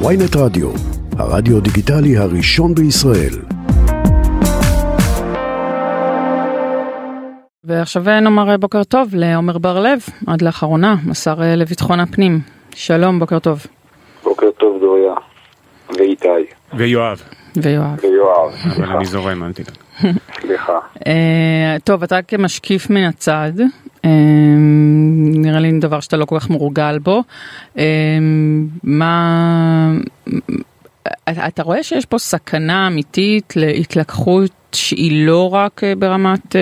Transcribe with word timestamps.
ויינט 0.00 0.36
רדיו, 0.36 0.70
הרדיו 1.18 1.60
דיגיטלי 1.60 2.16
הראשון 2.16 2.74
בישראל. 2.74 3.34
ועכשיו 7.64 8.02
נאמר 8.20 8.56
בוקר 8.56 8.84
טוב 8.84 9.08
לעומר 9.12 9.58
בר 9.58 9.80
לב, 9.80 10.00
עד 10.26 10.42
לאחרונה, 10.42 10.96
השר 11.10 11.34
לביטחון 11.56 12.00
הפנים. 12.00 12.40
שלום, 12.74 13.18
בוקר 13.18 13.38
טוב. 13.38 13.66
בוקר 14.24 14.50
טוב 14.58 14.80
דוריה, 14.80 15.14
ואיתי. 15.98 16.28
ויואב. 16.74 17.22
ויואב. 17.56 17.98
ויואב, 18.02 18.52
אבל 18.64 18.74
סליחה. 18.74 18.96
אני 18.96 19.04
זורם, 19.04 19.44
אל 19.44 19.52
תדאג. 19.52 19.74
סליחה. 20.40 20.78
אה, 21.06 21.76
טוב, 21.84 22.02
אתה 22.02 22.22
כמשקיף 22.22 22.90
מן 22.90 23.04
הצד, 23.04 23.52
אה, 23.60 23.66
נראה 25.44 25.60
לי 25.60 25.72
דבר 25.80 26.00
שאתה 26.00 26.16
לא 26.16 26.24
כל 26.24 26.38
כך 26.38 26.50
מורגל 26.50 26.98
בו. 26.98 27.22
אה, 27.78 27.84
מה... 28.84 29.92
אתה 31.28 31.62
רואה 31.62 31.82
שיש 31.82 32.06
פה 32.06 32.18
סכנה 32.18 32.86
אמיתית 32.86 33.52
להתלקחות 33.56 34.50
שהיא 34.72 35.26
לא 35.26 35.54
רק 35.54 35.84
אה, 35.84 35.92
ברמת 35.98 36.56
אה, 36.56 36.60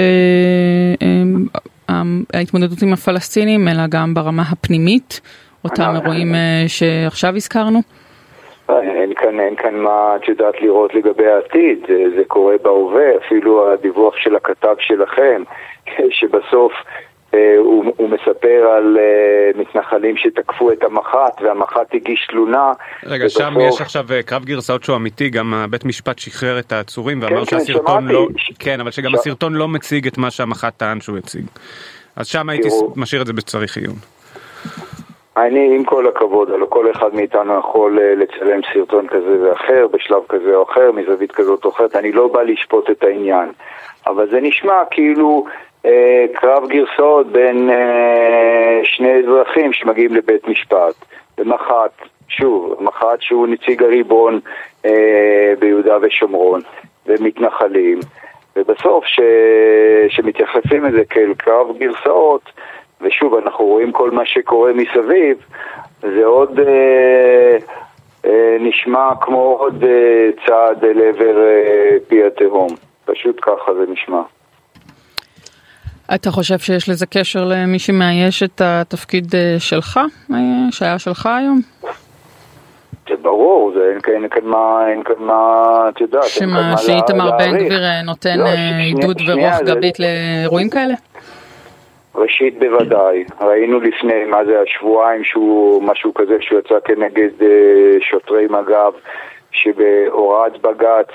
אה, 1.03 2.03
ההתמודדות 2.35 2.83
עם 2.83 2.93
הפלסטינים, 2.93 3.69
אלא 3.69 3.83
גם 3.91 4.15
ברמה 4.15 4.43
הפנימית, 4.53 5.21
אותם 5.65 5.93
אירועים 5.95 6.35
אה, 6.35 6.65
שעכשיו 6.67 7.37
הזכרנו? 7.37 7.79
אין 8.69 9.15
כאן, 9.15 9.41
אין 9.41 9.57
כאן 9.57 9.75
מה 9.75 10.17
את 10.17 10.29
יודעת 10.29 10.61
לראות 10.61 10.95
לגבי 10.95 11.27
העתיד, 11.27 11.79
זה, 11.89 12.05
זה 12.17 12.23
קורה 12.29 12.55
בהווה, 12.63 13.17
אפילו 13.27 13.73
הדיווח 13.73 14.17
של 14.17 14.37
הכתב 14.37 14.75
שלכם, 14.79 15.43
שבסוף 16.19 16.73
הוא, 17.59 17.85
הוא 17.97 18.09
מספר 18.09 18.67
על 18.77 18.99
אה, 19.01 19.61
מתנחלים 19.61 20.17
שתקפו 20.17 20.73
את 20.73 20.85
המח"ט, 20.85 21.43
והמח"ט 21.43 21.95
הגיש 21.95 22.27
תלונה. 22.31 22.73
רגע, 23.07 23.29
שם 23.29 23.53
ובסוף- 23.57 23.75
יש 23.75 23.81
עכשיו 23.81 24.05
אה, 24.11 24.23
קרב 24.23 24.45
גרסאות 24.45 24.85
שהוא 24.85 24.97
אמיתי, 24.97 25.31
גם 25.31 25.65
בית 25.71 25.85
משפט 25.85 26.19
שחרר 26.19 26.59
את 26.59 26.73
העצורים 26.73 27.23
ואמר 27.23 27.45
כן, 27.45 27.59
שהסרטון. 27.59 28.09
לא... 28.09 28.27
ש- 28.37 28.53
כן, 28.59 28.81
אבל 28.81 28.91
שגם 28.91 29.11
ש- 29.11 29.15
הסרטון 29.15 29.55
לא 29.55 29.69
מציג 29.69 30.07
את 30.07 30.19
מה 30.19 30.31
שהמח"ט 30.31 30.75
טען 30.77 31.01
שהוא 31.01 31.19
הציג. 31.19 31.45
אז 32.17 32.27
שם 32.27 32.49
הייתי 32.49 32.69
תראו. 32.69 32.93
משאיר 32.97 33.23
את 33.23 33.27
זה 33.27 33.33
בצריך 33.33 33.77
עיון. 33.77 33.95
אני, 35.37 35.77
עם 35.77 35.85
כל 35.85 36.09
הכבוד, 36.09 36.51
הלוא 36.51 36.67
כל 36.71 36.91
אחד 36.91 37.15
מאיתנו 37.15 37.59
יכול 37.59 37.99
אה, 37.99 38.15
לצלם 38.15 38.61
סרטון 38.75 39.07
כזה 39.09 39.37
ואחר, 39.43 39.87
בשלב 39.93 40.23
כזה 40.29 40.55
או 40.55 40.63
אחר, 40.63 40.93
מזווית 40.93 41.33
כזאת 41.33 41.65
או 41.65 41.71
אחרת, 41.71 41.97
אני 41.97 42.13
לא 42.13 42.29
בא 42.29 42.43
לשפוט 42.43 42.91
את 42.91 43.05
העניין. 43.05 43.53
אבל 44.07 44.31
זה 44.31 44.41
נשמע 44.41 44.75
כאילו 44.91 45.45
אה, 45.49 45.53
קרב 46.35 46.69
גרסאות 46.69 47.27
בין 47.27 47.71
אה, 47.71 48.81
שני 48.85 49.13
אזרחים 49.19 49.73
שמגיעים 49.73 50.15
לבית 50.15 50.49
משפט. 50.49 50.95
ומח"ט, 51.39 52.03
שוב, 52.29 52.77
מח"ט 52.81 53.21
שהוא 53.21 53.47
נציג 53.47 53.83
הריבון 53.83 54.41
אה, 54.85 55.53
ביהודה 55.59 55.97
ושומרון, 56.03 56.61
ומתנחלים. 57.07 58.01
ובסוף, 58.57 59.05
ש... 59.07 59.21
שמתייחסים 60.09 60.85
לזה 60.85 61.05
כאל 61.05 61.35
קרב 61.35 61.79
גרסאות, 61.79 62.43
ושוב, 63.01 63.35
אנחנו 63.35 63.65
רואים 63.65 63.93
כל 63.93 64.11
מה 64.11 64.27
שקורה 64.27 64.73
מסביב, 64.73 65.37
זה 66.01 66.25
עוד 66.25 66.61
אה, 66.61 67.57
אה, 68.25 68.57
נשמע 68.61 69.11
כמו 69.21 69.57
עוד 69.59 69.85
אה, 69.85 70.31
צעד 70.47 70.85
אל 70.85 71.01
עבר 71.09 71.39
אה, 71.39 71.97
פי 72.09 72.25
התהום. 72.25 72.69
פשוט 73.05 73.39
ככה 73.43 73.75
זה 73.75 73.93
נשמע. 73.93 74.23
אתה 76.15 76.31
חושב 76.31 76.59
שיש 76.59 76.89
לזה 76.89 77.07
קשר 77.07 77.45
למי 77.45 77.79
שמאייש 77.79 78.43
את 78.43 78.61
התפקיד 78.65 79.35
אה, 79.35 79.57
שלך, 79.59 80.01
אה, 80.33 80.37
שהיה 80.71 80.99
שלך 80.99 81.27
היום? 81.27 81.61
זה 83.09 83.15
ברור, 83.23 83.73
זה 83.75 83.91
אין, 83.93 84.01
כאן- 84.01 84.13
אין 84.15 84.29
כאן 84.29 84.45
מה, 84.45 84.85
אין 84.91 85.03
כאן 85.03 85.15
מה, 85.19 85.63
את 85.89 86.01
יודעת, 86.01 86.23
אין 86.25 86.31
כאן 86.39 86.49
שמה, 86.49 86.71
מה 86.71 86.79
שאיתמר 86.79 87.25
לה- 87.31 87.37
בן. 87.39 87.57
גביר 87.59 87.85
אה, 87.85 88.03
נותן 88.03 88.39
לא, 88.39 88.45
עידוד 88.79 89.19
שנייה, 89.19 89.37
ורוח 89.37 89.65
זה- 89.67 89.75
גבית 89.75 89.99
לאירועים 90.01 90.71
כאלה? 90.71 90.95
ראשית 92.15 92.59
בוודאי, 92.59 93.25
ראינו 93.41 93.81
לפני, 93.81 94.25
מה 94.31 94.45
זה, 94.45 94.53
השבועיים 94.67 95.25
שהוא, 95.25 95.83
משהו 95.83 96.15
כזה 96.15 96.37
שהוא 96.41 96.59
יצא 96.59 96.75
כנגד 96.85 97.43
אה, 97.43 97.49
שוטרי 98.11 98.47
מג"ב, 98.51 98.93
שבהוראת 99.53 100.53
בג"ץ 100.63 101.09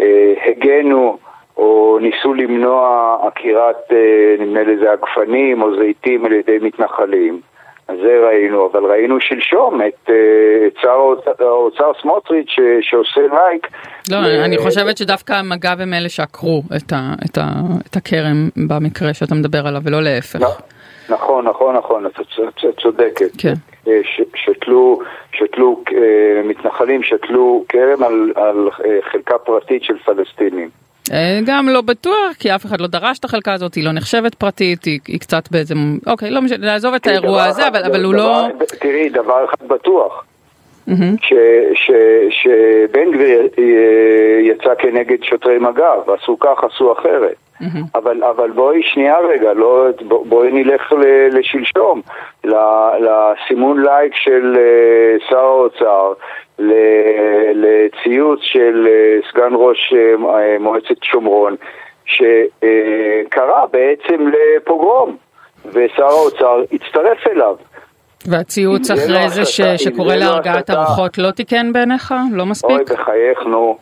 אה, 0.00 0.32
הגנו 0.46 1.18
או 1.56 1.98
ניסו 2.00 2.34
למנוע 2.34 2.86
עקירת, 3.26 3.76
אה, 3.92 3.96
נדמה 4.38 4.62
לזה, 4.62 4.92
עגפנים 4.92 5.62
או 5.62 5.76
זיתים 5.78 6.24
על 6.26 6.32
ידי 6.32 6.58
מתנחלים. 6.60 7.40
אז 7.88 7.96
זה 8.02 8.26
ראינו, 8.28 8.68
אבל 8.72 8.84
ראינו 8.84 9.20
שלשום 9.20 9.80
את, 9.80 10.10
אה, 10.10 10.14
את 10.66 10.72
שר 10.82 11.00
האוצר, 11.40 11.90
סמוטריץ' 12.02 12.48
ש- 12.48 12.60
שעושה 12.90 13.20
לייק. 13.20 13.66
לא, 14.10 14.16
ל- 14.20 14.40
אני 14.44 14.58
חושבת 14.58 14.96
שדווקא 14.98 15.40
מג"ב 15.44 15.80
הם 15.80 15.94
אלה 15.94 16.08
שעקרו 16.08 16.62
את 16.76 16.92
ה- 16.92 17.14
את 17.30 17.38
ה- 17.38 17.50
את 17.90 17.96
הכרם 17.96 18.48
במקרה 18.68 19.14
שאתה 19.14 19.34
מדבר 19.34 19.66
עליו, 19.66 19.80
ולא 19.84 20.02
להפך. 20.02 20.40
נ- 20.42 21.12
נכון, 21.12 21.48
נכון, 21.48 21.76
נכון, 21.76 22.06
את 22.06 22.12
צודקת. 22.82 23.30
כן. 23.38 23.52
אה, 23.88 24.00
ש- 24.04 24.20
שתלו, 24.44 24.98
שתלו, 25.32 25.80
אה, 25.92 26.02
מתנחלים 26.44 27.02
שתלו 27.02 27.64
כרם 27.68 28.02
על, 28.02 28.32
על 28.34 28.68
אה, 28.84 28.98
חלקה 29.12 29.38
פרטית 29.38 29.82
של 29.84 29.98
פלסטינים. 29.98 30.68
אה, 31.12 31.40
גם 31.46 31.68
לא 31.68 31.80
בטוח, 31.80 32.32
כי 32.38 32.54
אף 32.54 32.66
אחד 32.66 32.80
לא 32.80 32.86
דרש 32.86 33.18
את 33.18 33.24
החלקה 33.24 33.52
הזאת, 33.52 33.74
היא 33.74 33.84
לא 33.84 33.92
נחשבת 33.92 34.34
פרטית, 34.34 34.84
היא 34.84 35.00
היא 35.08 35.20
קצת 35.20 35.48
באיזה... 35.50 35.74
אוקיי, 36.06 36.30
לא 36.30 36.42
משנה, 36.42 36.66
נעזוב 36.66 36.94
את 36.94 37.06
האירוע 37.06 37.44
הזה, 37.44 37.68
אבל 37.68 37.84
אבל 37.84 38.04
הוא 38.04 38.14
דבר- 38.14 38.22
לא... 38.48 38.64
תראי, 38.80 39.08
דבר 39.08 39.44
אחד 39.44 39.68
בטוח, 39.68 40.24
ש- 41.74 41.92
שבן 42.30 43.10
גביר 43.12 43.48
יצא 44.40 44.74
כנגד 44.78 45.22
שוטרי 45.22 45.58
מג"ב, 45.58 46.10
עשו 46.10 46.38
כך, 46.38 46.64
עשו 46.64 46.92
אחרת. 46.92 47.34
אבל, 47.94 48.24
אבל 48.24 48.50
בואי 48.50 48.82
שנייה 48.82 49.18
רגע, 49.18 49.52
לא, 49.52 49.86
בוא- 50.08 50.26
בואי 50.26 50.52
נלך 50.52 50.92
ל- 50.92 51.38
לשלשום, 51.38 52.00
ל- 52.44 52.54
לסימון 53.00 53.82
לייק 53.82 54.14
של 54.14 54.56
אה, 54.58 55.16
שר 55.28 55.38
האוצר, 55.38 56.12
לציוץ 57.54 58.40
של 58.42 58.88
אה, 58.90 59.18
סגן 59.30 59.50
ראש 59.54 59.94
אה, 59.96 60.56
מועצת 60.60 61.02
שומרון, 61.02 61.54
שקרא 62.04 63.66
בעצם 63.72 64.28
לפוגרום, 64.28 65.16
ושר 65.72 66.04
האוצר 66.06 66.62
הצטרף 66.72 67.26
אליו. 67.26 67.56
והציוץ 68.30 68.90
אחרי 68.90 69.08
לא 69.22 69.28
זה 69.28 69.44
ש- 69.44 69.60
שקורא 69.60 70.14
לא 70.14 70.20
להרגעת 70.20 70.70
הרוחות 70.70 71.18
לא 71.18 71.30
תיקן 71.30 71.72
בעיניך? 71.72 72.14
לא 72.32 72.42
אוי, 72.42 72.50
מספיק? 72.50 72.92
בחייך, 72.92 73.38
נו. 73.46 73.78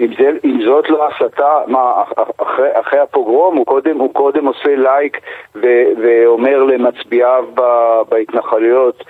אם, 0.00 0.06
זה, 0.18 0.30
אם 0.44 0.58
זאת 0.66 0.90
לא 0.90 1.08
הסתה, 1.08 1.58
מה, 1.66 1.78
אח- 2.02 2.12
אחרי, 2.42 2.68
אחרי 2.80 2.98
הפוגרום 3.00 3.56
הוא 3.56 3.66
קודם, 3.66 3.98
הוא 3.98 4.14
קודם 4.14 4.46
עושה 4.46 4.76
לייק 4.76 5.20
ו, 5.54 5.60
ואומר 6.02 6.62
למצביעיו 6.62 7.44
בהתנחלויות, 8.08 9.04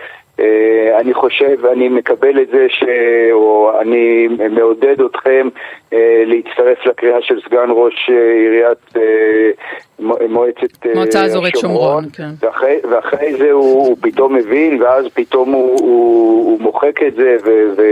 אני 1.01 1.15
חושב, 1.15 1.67
אני 1.73 1.89
מקבל 1.89 2.43
את 2.43 2.49
זה, 2.49 2.67
ש, 2.69 2.85
או 3.33 3.73
אני 3.81 4.29
מעודד 4.51 5.01
אתכם 5.01 5.49
אה, 5.93 6.23
להצטרף 6.27 6.87
לקריאה 6.87 7.19
של 7.23 7.41
סגן 7.49 7.69
ראש 7.71 8.11
אה, 8.11 8.33
עיריית 8.33 8.97
אה, 8.97 9.51
מו- 9.99 10.17
מועצת 10.29 10.87
אה, 10.87 10.95
מועצה 10.95 11.25
אזורית 11.25 11.57
שומרון, 11.57 12.05
כן. 12.13 12.29
ואחרי, 12.41 12.77
ואחרי 12.91 13.35
זה 13.35 13.51
הוא, 13.53 13.87
הוא 13.87 13.97
פתאום 14.01 14.35
מבין, 14.35 14.83
ואז 14.83 15.07
פתאום 15.15 15.53
הוא, 15.53 15.79
הוא, 15.81 16.51
הוא 16.51 16.61
מוחק 16.61 17.03
את 17.07 17.15
זה 17.15 17.37
ו, 17.45 17.51
ו, 17.77 17.83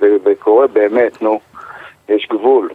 ו, 0.00 0.06
וקורא 0.24 0.66
באמת, 0.66 1.22
נו, 1.22 1.40
יש 2.08 2.28
גבול. 2.32 2.68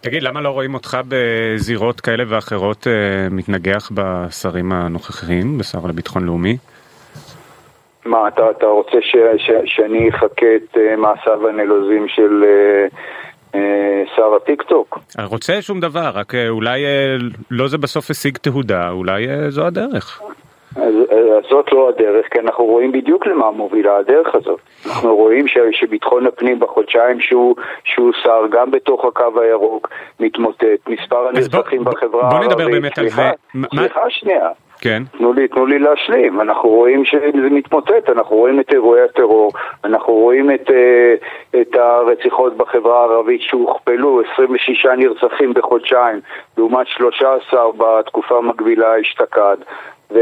תגיד, 0.00 0.22
למה 0.22 0.40
לא 0.40 0.48
רואים 0.48 0.74
אותך 0.74 0.98
בזירות 1.08 2.00
כאלה 2.00 2.24
ואחרות 2.28 2.86
אה, 2.86 2.92
מתנגח 3.30 3.90
בשרים 3.94 4.72
הנוכחיים, 4.72 5.58
בשר 5.58 5.78
לביטחון 5.88 6.24
לאומי? 6.24 6.56
מה, 8.08 8.28
אתה, 8.28 8.50
אתה 8.50 8.66
רוצה 8.66 8.98
ש, 9.00 9.16
ש, 9.36 9.50
שאני 9.64 10.08
אחקה 10.10 10.46
את 10.56 10.76
uh, 10.76 10.96
מעשיו 10.96 11.48
הנלוזים 11.48 12.08
של 12.08 12.44
uh, 12.44 12.94
uh, 13.54 13.56
שר 14.16 14.34
הטיקטוק? 14.36 14.98
אני 15.18 15.26
רוצה 15.26 15.62
שום 15.62 15.80
דבר, 15.80 16.10
רק 16.14 16.34
אה, 16.34 16.48
אולי 16.48 16.84
אה, 16.84 17.16
לא 17.50 17.68
זה 17.68 17.78
בסוף 17.78 18.10
השיג 18.10 18.36
תהודה, 18.38 18.90
אולי 18.90 19.28
אה, 19.28 19.50
זו 19.50 19.66
הדרך. 19.66 20.22
אז, 20.76 20.82
אז 21.10 21.16
זאת 21.50 21.72
לא 21.72 21.88
הדרך, 21.88 22.26
כי 22.32 22.40
אנחנו 22.40 22.64
רואים 22.64 22.92
בדיוק 22.92 23.26
למה 23.26 23.50
מובילה 23.50 23.96
הדרך 23.96 24.34
הזאת. 24.34 24.60
אנחנו 24.86 25.16
רואים 25.16 25.48
ש, 25.48 25.58
שביטחון 25.72 26.26
הפנים 26.26 26.60
בחודשיים 26.60 27.20
שהוא, 27.20 27.56
שהוא 27.84 28.12
שר, 28.22 28.40
גם 28.50 28.70
בתוך 28.70 29.04
הקו 29.04 29.40
הירוק, 29.40 29.88
מתמוטט. 30.20 30.64
מספר 30.88 31.16
בוא- 31.16 31.28
הנרצחים 31.28 31.84
בוא- 31.84 31.92
בחברה 31.92 32.10
בוא 32.22 32.28
הערבית... 32.30 32.50
נדבר 32.50 32.68
באמת 32.70 32.98
על 32.98 33.04
סליחה, 33.04 33.22
זה. 33.22 33.30
מה- 33.54 33.68
סליחה 33.70 34.00
שנייה. 34.08 34.48
כן. 34.80 35.02
תנו 35.18 35.32
לי, 35.32 35.48
תנו 35.48 35.66
לי 35.66 35.78
להשלים. 35.78 36.40
אנחנו 36.40 36.68
רואים 36.68 37.04
שזה 37.04 37.50
מתמוטט, 37.50 38.10
אנחנו 38.10 38.36
רואים 38.36 38.60
את 38.60 38.72
אירועי 38.72 39.02
הטרור, 39.02 39.52
אנחנו 39.84 40.12
רואים 40.12 40.50
את, 40.50 40.70
אה, 40.70 41.14
את 41.60 41.74
הרציחות 41.74 42.56
בחברה 42.56 43.00
הערבית 43.00 43.42
שהוכפלו, 43.42 44.22
26 44.32 44.86
נרצחים 44.86 45.54
בחודשיים, 45.54 46.20
לעומת 46.58 46.86
13 46.86 47.72
בתקופה 47.78 48.38
המקבילה 48.38 49.00
אשתקד. 49.00 49.56
ו... 50.10 50.18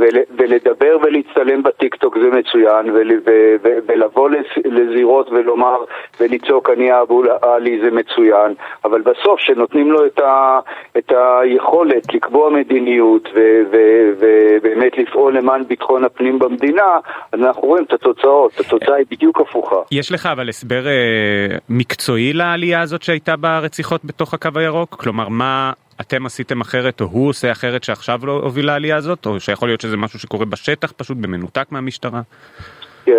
ול... 0.00 0.18
ולדבר 0.38 0.96
ולהצטלם 1.02 1.62
בטיקטוק 1.62 2.18
זה 2.18 2.30
מצוין, 2.30 2.90
ול... 2.90 3.10
ו... 3.26 3.30
ו... 3.64 3.68
ולבוא 3.88 4.30
לזירות 4.64 5.30
ולומר 5.30 5.76
ולצעוק 6.20 6.70
אני 6.70 7.00
אבו 7.00 7.22
עלי 7.42 7.80
זה 7.84 7.90
מצוין, 7.90 8.54
אבל 8.84 9.00
בסוף 9.00 9.40
שנותנים 9.40 9.92
לו 9.92 10.06
את, 10.06 10.18
ה... 10.18 10.58
את 10.98 11.12
היכולת 11.12 12.14
לקבוע 12.14 12.50
מדיניות 12.50 13.28
ו... 13.34 13.40
ו... 13.72 13.76
ובאמת 14.18 14.98
לפעול 14.98 15.36
למען 15.38 15.64
ביטחון 15.64 16.04
הפנים 16.04 16.38
במדינה, 16.38 16.98
אז 17.32 17.40
אנחנו 17.40 17.62
רואים 17.62 17.84
את 17.84 17.92
התוצאות, 17.92 18.60
התוצאה 18.60 18.94
היא 18.94 19.06
בדיוק 19.10 19.40
הפוכה. 19.40 19.76
יש 19.92 20.12
לך 20.12 20.26
אבל 20.26 20.48
הסבר 20.48 20.86
אה, 20.86 21.56
מקצועי 21.68 22.32
לעלייה 22.32 22.80
הזאת 22.80 23.02
שהייתה 23.02 23.36
ברציחות 23.36 24.04
בתוך 24.04 24.34
הקו 24.34 24.48
הירוק? 24.54 24.94
כלומר 24.94 25.28
מה... 25.28 25.72
אתם 26.00 26.26
עשיתם 26.26 26.60
אחרת 26.60 27.00
או 27.00 27.06
הוא 27.06 27.28
עושה 27.28 27.52
אחרת 27.52 27.84
שעכשיו 27.84 28.20
לא 28.24 28.32
הוביל 28.32 28.66
לעלייה 28.66 28.96
הזאת 28.96 29.26
או 29.26 29.40
שיכול 29.40 29.68
להיות 29.68 29.80
שזה 29.80 29.96
משהו 29.96 30.18
שקורה 30.18 30.44
בשטח 30.44 30.92
פשוט 30.92 31.16
במנותק 31.20 31.66
מהמשטרה? 31.70 32.20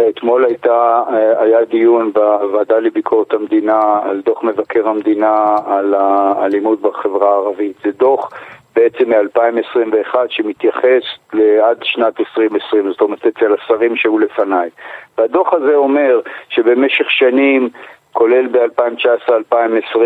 אתמול 0.10 0.46
הייתה, 0.46 1.04
אה, 1.10 1.42
היה 1.42 1.66
דיון 1.66 2.12
בוועדה 2.14 2.80
לביקורת 2.80 3.34
המדינה 3.34 4.00
על 4.04 4.22
דוח 4.26 4.44
מבקר 4.44 4.88
המדינה 4.88 5.56
על 5.66 5.94
האלימות 5.94 6.82
בחברה 6.82 7.30
הערבית. 7.30 7.76
זה 7.84 7.92
דוח 7.92 8.30
בעצם 8.76 9.10
מ-2021 9.10 10.16
שמתייחס 10.30 11.04
לעד 11.34 11.78
שנת 11.84 12.20
2020, 12.20 12.92
זאת 12.92 13.02
אומרת 13.02 13.26
אצל 13.26 13.54
השרים 13.54 13.96
שהיו 13.96 14.20
לפניי. 14.20 14.70
והדוח 15.18 15.54
הזה 15.54 15.76
אומר 15.76 16.20
שבמשך 16.50 17.12
שנים 17.12 17.70
כולל 18.14 18.48
ב-2019-2020, 18.48 20.00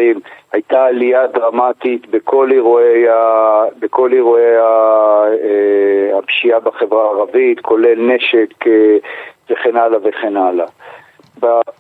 הייתה 0.52 0.86
עלייה 0.86 1.28
דרמטית 1.28 2.08
בכל 2.10 2.52
אירועי, 2.52 3.10
ה... 3.10 3.64
בכל 3.80 4.14
אירועי 4.14 4.58
ה... 4.58 4.62
אה, 5.44 6.18
הפשיעה 6.18 6.60
בחברה 6.60 7.04
הערבית, 7.04 7.60
כולל 7.60 8.14
נשק 8.14 8.68
אה, 8.68 8.98
וכן 9.50 9.76
הלאה 9.76 10.00
וכן 10.04 10.38
הלאה. 10.38 10.66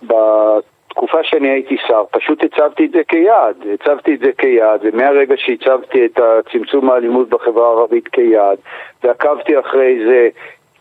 בתקופה 0.03 1.23
שאני 1.23 1.50
הייתי 1.50 1.77
שר, 1.88 2.03
פשוט 2.12 2.44
הצבתי 2.44 2.85
את 2.85 2.91
זה 2.91 3.01
כיעד, 3.07 3.56
הצבתי 3.73 4.13
את 4.13 4.19
זה 4.19 4.31
כיעד, 4.38 4.79
ומהרגע 4.83 5.35
שהצבתי 5.38 6.06
את 6.06 6.19
צמצום 6.51 6.89
האלימות 6.89 7.29
בחברה 7.29 7.68
הערבית 7.68 8.07
כיעד, 8.07 8.57
ועקבתי 9.03 9.59
אחרי 9.59 10.00
זה 10.06 10.29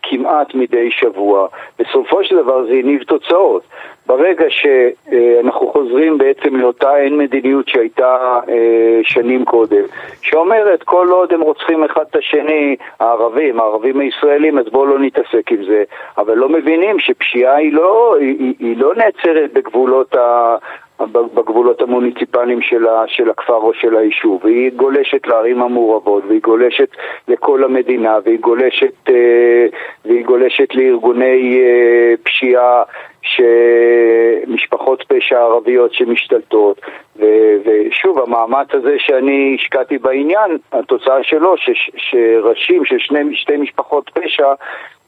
כמעט 0.03 0.55
מדי 0.55 0.91
שבוע, 0.91 1.47
בסופו 1.79 2.23
של 2.23 2.35
דבר 2.37 2.63
זה 2.63 2.71
הניב 2.71 3.03
תוצאות. 3.03 3.63
ברגע 4.11 4.45
שאנחנו 4.49 5.67
חוזרים 5.67 6.17
בעצם 6.17 6.55
לאותה 6.55 6.97
אין 6.97 7.17
מדיניות 7.17 7.67
שהייתה 7.67 8.39
אה, 8.49 8.99
שנים 9.03 9.45
קודם, 9.45 9.83
שאומרת 10.21 10.83
כל 10.83 11.07
עוד 11.11 11.33
הם 11.33 11.41
רוצחים 11.41 11.83
אחד 11.83 12.03
את 12.09 12.15
השני, 12.15 12.75
הערבים, 12.99 13.59
הערבים 13.59 13.99
הישראלים, 13.99 14.59
אז 14.59 14.65
בואו 14.71 14.85
לא 14.85 14.99
נתעסק 14.99 15.51
עם 15.51 15.63
זה, 15.63 15.83
אבל 16.17 16.37
לא 16.37 16.49
מבינים 16.49 16.99
שפשיעה 16.99 17.55
היא 17.55 17.73
לא, 17.73 18.15
היא, 18.19 18.53
היא 18.59 18.77
לא 18.77 18.95
נעצרת 18.95 19.53
בגבולות 19.53 20.15
ה... 20.15 20.55
בגבולות 21.13 21.81
המוניציפליים 21.81 22.61
של, 22.61 22.87
ה, 22.87 23.03
של 23.07 23.29
הכפר 23.29 23.53
או 23.53 23.73
של 23.73 23.97
היישוב, 23.97 24.41
והיא 24.43 24.71
גולשת 24.75 25.27
לערים 25.27 25.61
המעורבות, 25.61 26.23
והיא 26.27 26.41
גולשת 26.41 26.89
לכל 27.27 27.63
המדינה, 27.63 28.17
והיא 28.25 28.39
גולשת, 28.39 29.09
אה, 29.09 29.65
והיא 30.05 30.25
גולשת 30.25 30.75
לארגוני 30.75 31.59
אה, 31.61 32.13
פשיעה 32.23 32.83
שמשפחות 33.21 35.03
פשע 35.07 35.39
ערביות 35.39 35.93
שמשתלטות 35.93 36.81
ו- 37.19 37.55
ושוב 37.65 38.19
המאמץ 38.19 38.67
הזה 38.73 38.95
שאני 38.99 39.57
השקעתי 39.59 39.97
בעניין 39.97 40.57
התוצאה 40.71 41.23
שלו 41.23 41.57
ש- 41.57 41.91
שראשים 41.95 42.85
של 42.85 42.99
שני, 42.99 43.35
שתי 43.35 43.57
משפחות 43.57 44.11
פשע 44.13 44.53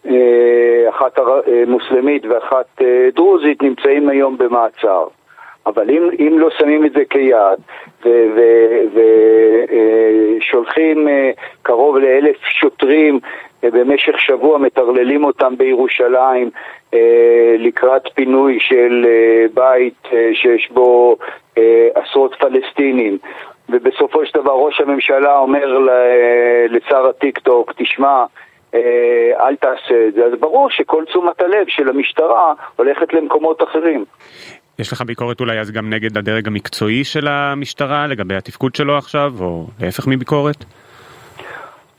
אה, 0.06 0.90
אחת 0.90 1.20
אה, 1.20 1.24
מוסלמית 1.68 2.26
ואחת 2.26 2.82
אה, 2.82 3.10
דרוזית 3.16 3.64
נמצאים 3.64 4.10
היום 4.10 4.38
במעצר. 4.38 5.08
אבל 5.66 5.90
אם, 5.90 6.10
אם 6.20 6.40
לא 6.40 6.50
שמים 6.58 6.86
את 6.86 6.92
זה 6.92 7.04
כיעד 7.10 7.60
ושולחים 10.40 11.08
קרוב 11.62 11.98
לאלף 11.98 12.36
שוטרים 12.44 13.20
במשך 13.72 14.20
שבוע 14.20 14.58
מטרללים 14.58 15.24
אותם 15.24 15.58
בירושלים 15.58 16.50
אה, 16.94 17.56
לקראת 17.60 18.02
פינוי 18.14 18.58
של 18.60 19.06
אה, 19.08 19.46
בית 19.54 20.08
אה, 20.14 20.30
שיש 20.34 20.70
בו 20.72 21.18
עשרות 21.96 22.36
פלסטינים 22.40 23.18
ובסופו 23.70 24.26
של 24.26 24.42
דבר 24.42 24.52
ראש 24.52 24.82
הממשלה 24.82 25.38
אומר 25.38 25.78
לשר 26.70 27.08
הטיק 27.10 27.40
טוק, 27.40 27.74
תשמע, 27.78 28.26
אל 29.40 29.56
תעשה 29.56 30.08
את 30.08 30.14
זה, 30.14 30.26
אז 30.26 30.40
ברור 30.40 30.70
שכל 30.70 31.04
תשומת 31.06 31.42
הלב 31.42 31.68
של 31.68 31.90
המשטרה 31.90 32.54
הולכת 32.76 33.14
למקומות 33.14 33.64
אחרים. 33.64 34.06
יש 34.80 34.94
לך 34.94 35.02
ביקורת 35.02 35.40
אולי 35.40 35.60
אז 35.60 35.72
גם 35.72 35.90
נגד 35.90 36.18
הדרג 36.18 36.48
המקצועי 36.48 37.04
של 37.04 37.28
המשטרה 37.28 38.08
לגבי 38.08 38.36
התפקוד 38.36 38.76
שלו 38.76 38.98
עכשיו, 38.98 39.32
או 39.40 39.66
להפך 39.82 40.08
מביקורת? 40.08 40.66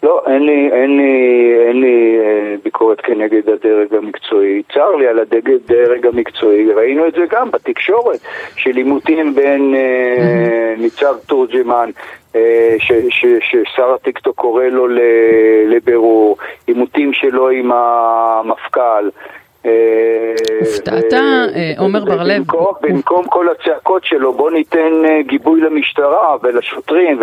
לא, 0.05 0.23
אין 0.27 0.43
לי, 0.43 0.71
אין 0.73 0.97
לי, 0.97 1.55
אין 1.69 1.81
לי 1.81 2.19
אה, 2.21 2.55
ביקורת 2.65 3.01
כנגד 3.01 3.49
הדרג 3.49 3.95
המקצועי. 3.95 4.63
צר 4.75 4.97
לי 4.97 5.07
על 5.07 5.19
הדרג 5.19 6.07
המקצועי, 6.07 6.73
ראינו 6.73 7.07
את 7.07 7.13
זה 7.13 7.25
גם 7.31 7.51
בתקשורת, 7.51 8.21
של 8.57 8.77
עימותים 8.77 9.35
בין 9.35 9.75
אה, 9.75 10.75
ניצב 10.79 11.15
תורג'מן 11.27 11.91
אה, 12.37 12.77
ששר 13.41 13.95
הטיקטוק 13.95 14.37
קורא 14.37 14.65
לו 14.65 14.87
לבירור, 15.69 16.37
עימותים 16.67 17.13
שלו 17.13 17.49
עם 17.49 17.73
המפכ"ל. 17.73 19.09
הופתעת, 20.61 21.13
אה, 21.13 21.73
עומר 21.79 22.05
בר 22.05 22.23
לב? 22.23 22.43
במקום 22.81 23.27
כל 23.29 23.47
הצעקות 23.49 24.05
שלו, 24.05 24.33
בוא 24.33 24.51
ניתן 24.51 24.93
אה, 25.05 25.23
גיבוי 25.27 25.61
למשטרה 25.61 26.37
ולשוטרים 26.43 27.21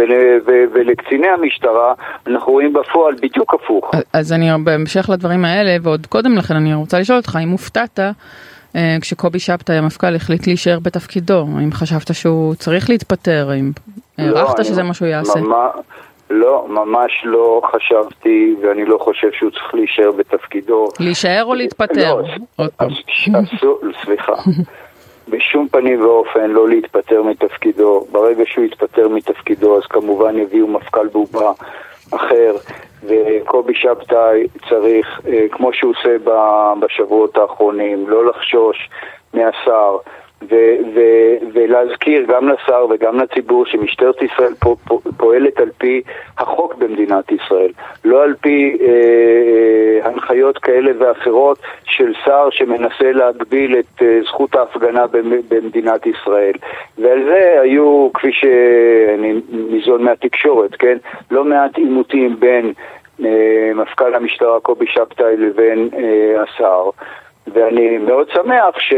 ולקציני 0.73 1.27
המשטרה, 1.27 1.93
אנחנו 2.27 2.51
רואים 2.51 2.73
בפועל 2.73 3.15
בדיוק 3.21 3.53
הפוך. 3.53 3.91
אז 4.13 4.33
אני 4.33 4.49
בהמשך 4.63 5.09
לדברים 5.09 5.45
האלה, 5.45 5.77
ועוד 5.81 6.05
קודם 6.05 6.37
לכן 6.37 6.55
אני 6.55 6.73
רוצה 6.73 6.99
לשאול 6.99 7.17
אותך, 7.17 7.39
אם 7.43 7.49
הופתעת 7.49 7.99
אה, 8.75 8.97
כשקובי 9.01 9.39
שבתאי 9.39 9.75
המפכ"ל 9.75 10.15
החליט 10.15 10.47
להישאר 10.47 10.79
בתפקידו, 10.79 11.45
האם 11.57 11.71
חשבת 11.71 12.13
שהוא 12.13 12.55
צריך 12.55 12.89
להתפטר, 12.89 13.49
האם 13.51 13.71
לא, 14.17 14.39
הערכת 14.39 14.65
שזה 14.65 14.83
מה 14.83 14.93
שהוא 14.93 15.07
יעשה? 15.07 15.39
לא, 16.31 16.65
ממש 16.69 17.11
לא 17.23 17.61
חשבתי, 17.65 18.55
ואני 18.61 18.85
לא 18.85 18.97
חושב 18.97 19.31
שהוא 19.31 19.51
צריך 19.51 19.73
להישאר 19.73 20.11
בתפקידו. 20.11 20.87
להישאר 20.99 21.43
או 21.43 21.53
להתפטר? 21.53 22.15
לא, 22.59 22.65
אסור, 22.77 23.79
סליחה. 24.03 24.33
בשום 25.31 25.67
פנים 25.67 26.01
ואופן 26.01 26.49
לא 26.49 26.69
להתפטר 26.69 27.23
מתפקידו. 27.23 28.05
ברגע 28.11 28.43
שהוא 28.45 28.65
יתפטר 28.65 29.07
מתפקידו, 29.07 29.77
אז 29.77 29.83
כמובן 29.89 30.37
יביאו 30.37 30.67
מפכ"ל 30.67 31.07
בובה 31.07 31.51
אחר, 32.11 32.55
וקובי 33.03 33.75
שבתאי 33.75 34.47
צריך, 34.69 35.19
אה, 35.27 35.45
כמו 35.51 35.73
שהוא 35.73 35.91
עושה 35.91 36.17
בשבועות 36.79 37.37
האחרונים, 37.37 38.09
לא 38.09 38.25
לחשוש 38.25 38.89
מהשר. 39.33 39.97
ו- 40.49 40.77
ו- 40.95 41.37
ולהזכיר 41.53 42.25
גם 42.27 42.49
לשר 42.49 42.85
וגם 42.89 43.19
לציבור 43.19 43.65
שמשטרת 43.65 44.21
ישראל 44.21 44.53
פועלת 45.17 45.59
על 45.59 45.69
פי 45.77 46.01
החוק 46.37 46.75
במדינת 46.75 47.31
ישראל, 47.31 47.71
לא 48.05 48.23
על 48.23 48.33
פי 48.41 48.77
אה, 48.81 48.87
אה, 50.01 50.09
הנחיות 50.09 50.57
כאלה 50.57 50.91
ואחרות 50.99 51.59
של 51.85 52.13
שר 52.25 52.49
שמנסה 52.51 53.11
להגביל 53.11 53.79
את 53.79 54.01
אה, 54.01 54.19
זכות 54.25 54.55
ההפגנה 54.55 55.05
במדינת 55.49 56.05
ישראל. 56.05 56.53
ועל 56.97 57.23
זה 57.23 57.59
היו, 57.61 58.09
כפי 58.13 58.31
שאני 58.31 59.41
ניזון 59.49 60.03
מהתקשורת, 60.03 60.75
כן, 60.75 60.97
לא 61.31 61.45
מעט 61.45 61.77
עימותים 61.77 62.39
בין 62.39 62.73
אה, 63.25 63.71
מפכ"ל 63.75 64.15
המשטרה 64.15 64.59
קובי 64.59 64.85
שבתאי 64.87 65.37
לבין 65.37 65.89
אה, 65.93 66.43
השר. 66.43 66.89
ואני 67.47 67.97
מאוד 67.97 68.27
שמח 68.33 68.79
ש... 68.79 68.93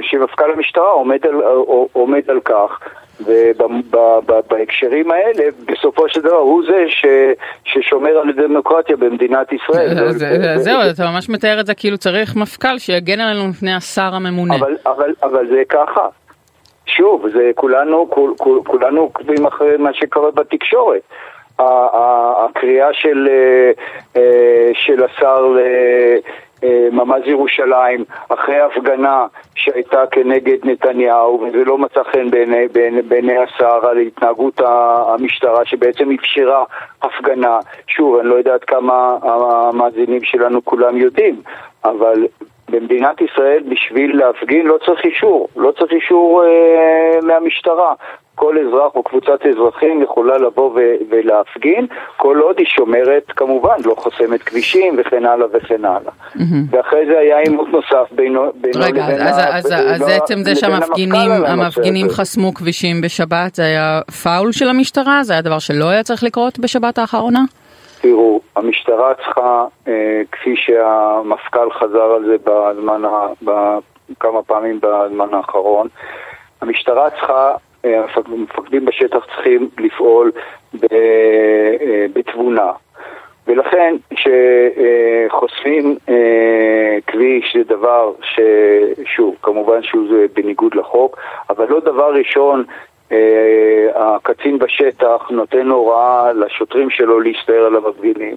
שמפכ"ל 0.00 0.50
המשטרה 0.50 0.90
עומד 0.90 1.26
על, 1.26 1.34
עומד 1.92 2.30
על 2.30 2.40
כך 2.40 2.78
ובהקשרים 3.20 5.10
האלה 5.10 5.44
בסופו 5.66 6.08
של 6.08 6.20
דבר 6.20 6.36
הוא 6.36 6.62
זה 6.66 6.84
ש, 6.88 7.06
ששומר 7.64 8.18
על 8.18 8.28
הדמוקרטיה 8.28 8.96
במדינת 8.96 9.52
ישראל. 9.52 9.88
זהו, 10.56 10.80
אתה 10.94 11.02
ממש 11.12 11.28
מתאר 11.28 11.60
את 11.60 11.66
זה 11.66 11.74
כאילו 11.74 11.98
צריך 11.98 12.36
מפכ"ל 12.36 12.78
שיגן 12.78 13.20
עלינו 13.20 13.48
מפני 13.48 13.74
השר 13.74 14.14
הממונה. 14.14 14.56
אבל, 14.56 14.76
אבל, 14.86 15.12
אבל 15.22 15.46
זה 15.50 15.62
ככה. 15.68 16.08
שוב, 16.86 17.28
זה 17.28 17.50
כולנו, 17.54 18.10
כול, 18.10 18.34
כולנו 18.64 19.00
עוקבים 19.00 19.46
אחרי 19.46 19.76
מה 19.76 19.94
שקורה 19.94 20.30
בתקשורת. 20.30 21.00
הקריאה 21.58 22.88
של, 22.92 23.28
אה, 24.16 24.70
של 24.72 25.04
השר 25.04 25.56
ממ"ז 26.92 27.26
ירושלים, 27.26 28.04
אחרי 28.28 28.60
הפגנה 28.60 29.26
שהייתה 29.54 30.06
כנגד 30.10 30.58
נתניהו, 30.64 31.40
וזה 31.40 31.64
לא 31.64 31.78
מצא 31.78 32.02
חן 32.02 32.30
בעיני, 32.30 32.68
בעיני, 32.68 33.02
בעיני 33.02 33.38
השר 33.38 33.86
על 33.86 33.98
התנהגות 33.98 34.60
המשטרה 34.60 35.64
שבעצם 35.64 36.10
אפשרה 36.10 36.64
הפגנה. 37.02 37.58
שוב, 37.86 38.18
אני 38.18 38.28
לא 38.28 38.34
יודע 38.34 38.54
עד 38.54 38.64
כמה 38.64 39.16
המאזינים 39.22 40.24
שלנו 40.24 40.64
כולם 40.64 40.96
יודעים, 40.96 41.42
אבל 41.84 42.26
במדינת 42.70 43.20
ישראל 43.20 43.62
בשביל 43.68 44.18
להפגין 44.18 44.66
לא 44.66 44.78
צריך 44.86 45.04
אישור, 45.04 45.48
לא 45.56 45.72
צריך 45.78 45.92
אישור 45.92 46.44
אה, 46.44 47.18
מהמשטרה. 47.22 47.94
כל 48.40 48.56
אזרח 48.58 48.94
או 48.94 49.02
קבוצת 49.02 49.46
אזרחים 49.46 50.02
יכולה 50.02 50.38
לבוא 50.38 50.70
ו- 50.74 50.96
ולהפגין, 51.10 51.86
כל 52.16 52.38
עוד 52.38 52.58
היא 52.58 52.66
שומרת, 52.66 53.22
כמובן, 53.36 53.74
לא 53.84 53.94
חוסמת 53.98 54.42
כבישים 54.42 54.96
וכן 54.98 55.24
הלאה 55.24 55.46
וכן 55.52 55.84
הלאה. 55.84 56.12
Mm-hmm. 56.36 56.40
ואחרי 56.70 57.06
זה 57.06 57.18
היה 57.18 57.38
עימות 57.38 57.68
נוסף 57.68 58.12
בינו, 58.12 58.52
בינו 58.54 58.80
רגע, 58.84 59.04
לבין... 59.04 59.14
רגע, 59.14 59.28
אז, 59.28 59.66
אז, 59.66 59.72
אז 59.72 60.08
עצם 60.08 60.34
זה 60.44 60.54
שהמפגינים 60.54 61.30
המפגינים 61.46 62.08
חסמו 62.08 62.54
כבישים 62.54 63.00
בשבת, 63.00 63.54
זה 63.54 63.64
היה 63.64 64.00
פאול 64.22 64.52
של 64.52 64.68
המשטרה? 64.68 65.22
זה 65.22 65.32
היה 65.32 65.42
דבר 65.42 65.58
שלא 65.58 65.88
היה 65.88 66.02
צריך 66.02 66.22
לקרות 66.24 66.58
בשבת 66.58 66.98
האחרונה? 66.98 67.40
תראו, 68.00 68.40
המשטרה 68.56 69.14
צריכה, 69.14 69.66
אה, 69.88 70.22
כפי 70.32 70.54
שהמפכ"ל 70.56 71.70
חזר 71.72 72.12
על 72.16 72.24
זה 72.24 72.36
בזמן, 72.44 73.02
ה, 73.04 73.78
כמה 74.20 74.42
פעמים 74.42 74.80
בזמן 74.82 75.34
האחרון, 75.34 75.88
המשטרה 76.60 77.10
צריכה 77.10 77.54
המפקדים 77.84 78.84
בשטח 78.84 79.24
צריכים 79.24 79.68
לפעול 79.78 80.32
אה, 80.92 82.06
בתבונה. 82.12 82.72
ולכן 83.46 83.96
כשחושפים 84.10 85.96
אה, 86.08 86.98
כביש 87.06 87.56
זה 87.56 87.64
דבר 87.64 88.12
ששוב, 88.22 89.34
כמובן 89.42 89.82
שהוא 89.82 90.08
בניגוד 90.32 90.74
לחוק, 90.74 91.18
אבל 91.50 91.66
לא 91.68 91.80
דבר 91.80 92.14
ראשון 92.14 92.64
אה, 93.12 93.88
הקצין 93.94 94.58
בשטח 94.58 95.30
נותן 95.30 95.68
הוראה 95.68 96.32
לשוטרים 96.32 96.90
שלו 96.90 97.20
להסתער 97.20 97.64
על 97.64 97.76
המפגינים. 97.76 98.36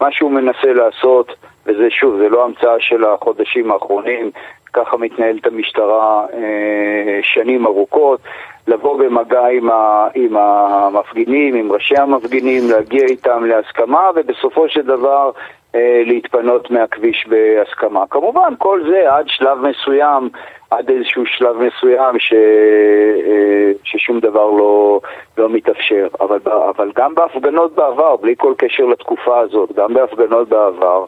מה 0.00 0.12
שהוא 0.12 0.30
מנסה 0.30 0.72
לעשות, 0.72 1.34
וזה 1.66 1.90
שוב, 1.90 2.16
זה 2.18 2.28
לא 2.28 2.44
המצאה 2.44 2.80
של 2.80 3.04
החודשים 3.04 3.72
האחרונים, 3.72 4.30
ככה 4.74 4.96
מתנהלת 4.96 5.46
המשטרה 5.46 6.26
אה, 6.32 7.18
שנים 7.22 7.66
ארוכות, 7.66 8.20
לבוא 8.68 8.98
במגע 8.98 9.46
עם, 9.46 9.70
ה, 9.70 10.08
עם 10.14 10.36
המפגינים, 10.36 11.54
עם 11.54 11.72
ראשי 11.72 11.96
המפגינים, 11.96 12.62
להגיע 12.70 13.04
איתם 13.04 13.44
להסכמה 13.44 14.10
ובסופו 14.14 14.68
של 14.68 14.82
דבר 14.82 15.30
אה, 15.74 16.02
להתפנות 16.06 16.70
מהכביש 16.70 17.26
בהסכמה. 17.28 18.06
כמובן, 18.10 18.54
כל 18.58 18.82
זה 18.90 19.12
עד 19.12 19.24
שלב 19.28 19.58
מסוים, 19.58 20.28
עד 20.70 20.90
איזשהו 20.90 21.26
שלב 21.26 21.56
מסוים 21.56 22.18
ש, 22.18 22.32
אה, 22.32 23.72
ששום 23.84 24.20
דבר 24.20 24.50
לא, 24.50 25.00
לא 25.38 25.48
מתאפשר. 25.48 26.06
אבל, 26.20 26.38
אבל 26.76 26.90
גם 26.96 27.14
בהפגנות 27.14 27.74
בעבר, 27.74 28.16
בלי 28.16 28.34
כל 28.38 28.54
קשר 28.58 28.84
לתקופה 28.84 29.40
הזאת, 29.40 29.72
גם 29.76 29.94
בהפגנות 29.94 30.48
בעבר, 30.48 31.04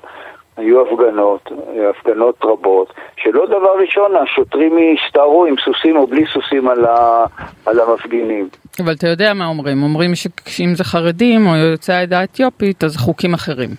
היו 0.56 0.82
הפגנות, 0.82 1.50
הפגנות 1.90 2.36
רבות, 2.44 2.92
שלא 3.16 3.46
דבר 3.46 3.80
ראשון 3.80 4.16
השוטרים 4.16 4.78
הסתערו 4.94 5.46
עם 5.46 5.54
סוסים 5.64 5.96
או 5.96 6.06
בלי 6.06 6.24
סוסים 6.32 6.68
על, 6.68 6.84
ה, 6.84 7.24
על 7.66 7.80
המפגינים. 7.80 8.48
אבל 8.84 8.92
אתה 8.92 9.08
יודע 9.08 9.34
מה 9.34 9.46
אומרים, 9.46 9.82
אומרים 9.82 10.10
שאם 10.48 10.74
זה 10.74 10.84
חרדים 10.84 11.46
או 11.46 11.56
יוצאי 11.56 11.94
העדה 11.94 12.20
האתיופית 12.20 12.84
אז 12.84 12.96
חוקים 12.96 13.34
אחרים. 13.34 13.70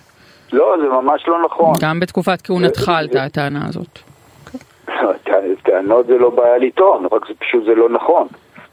לא, 0.52 0.74
זה 0.82 0.88
ממש 0.88 1.28
לא 1.28 1.42
נכון. 1.44 1.72
גם 1.82 2.00
בתקופת 2.00 2.42
כהונתך 2.42 2.88
עלתה 2.88 3.24
הטענה 3.24 3.60
הזאת. 3.68 3.98
טענות 5.62 6.06
זה 6.06 6.18
לא 6.18 6.30
בעיה 6.30 6.58
לטעון, 6.58 7.06
רק 7.12 7.28
זה 7.28 7.34
פשוט 7.38 7.64
זה 7.64 7.74
לא 7.74 7.88
נכון. 7.88 8.26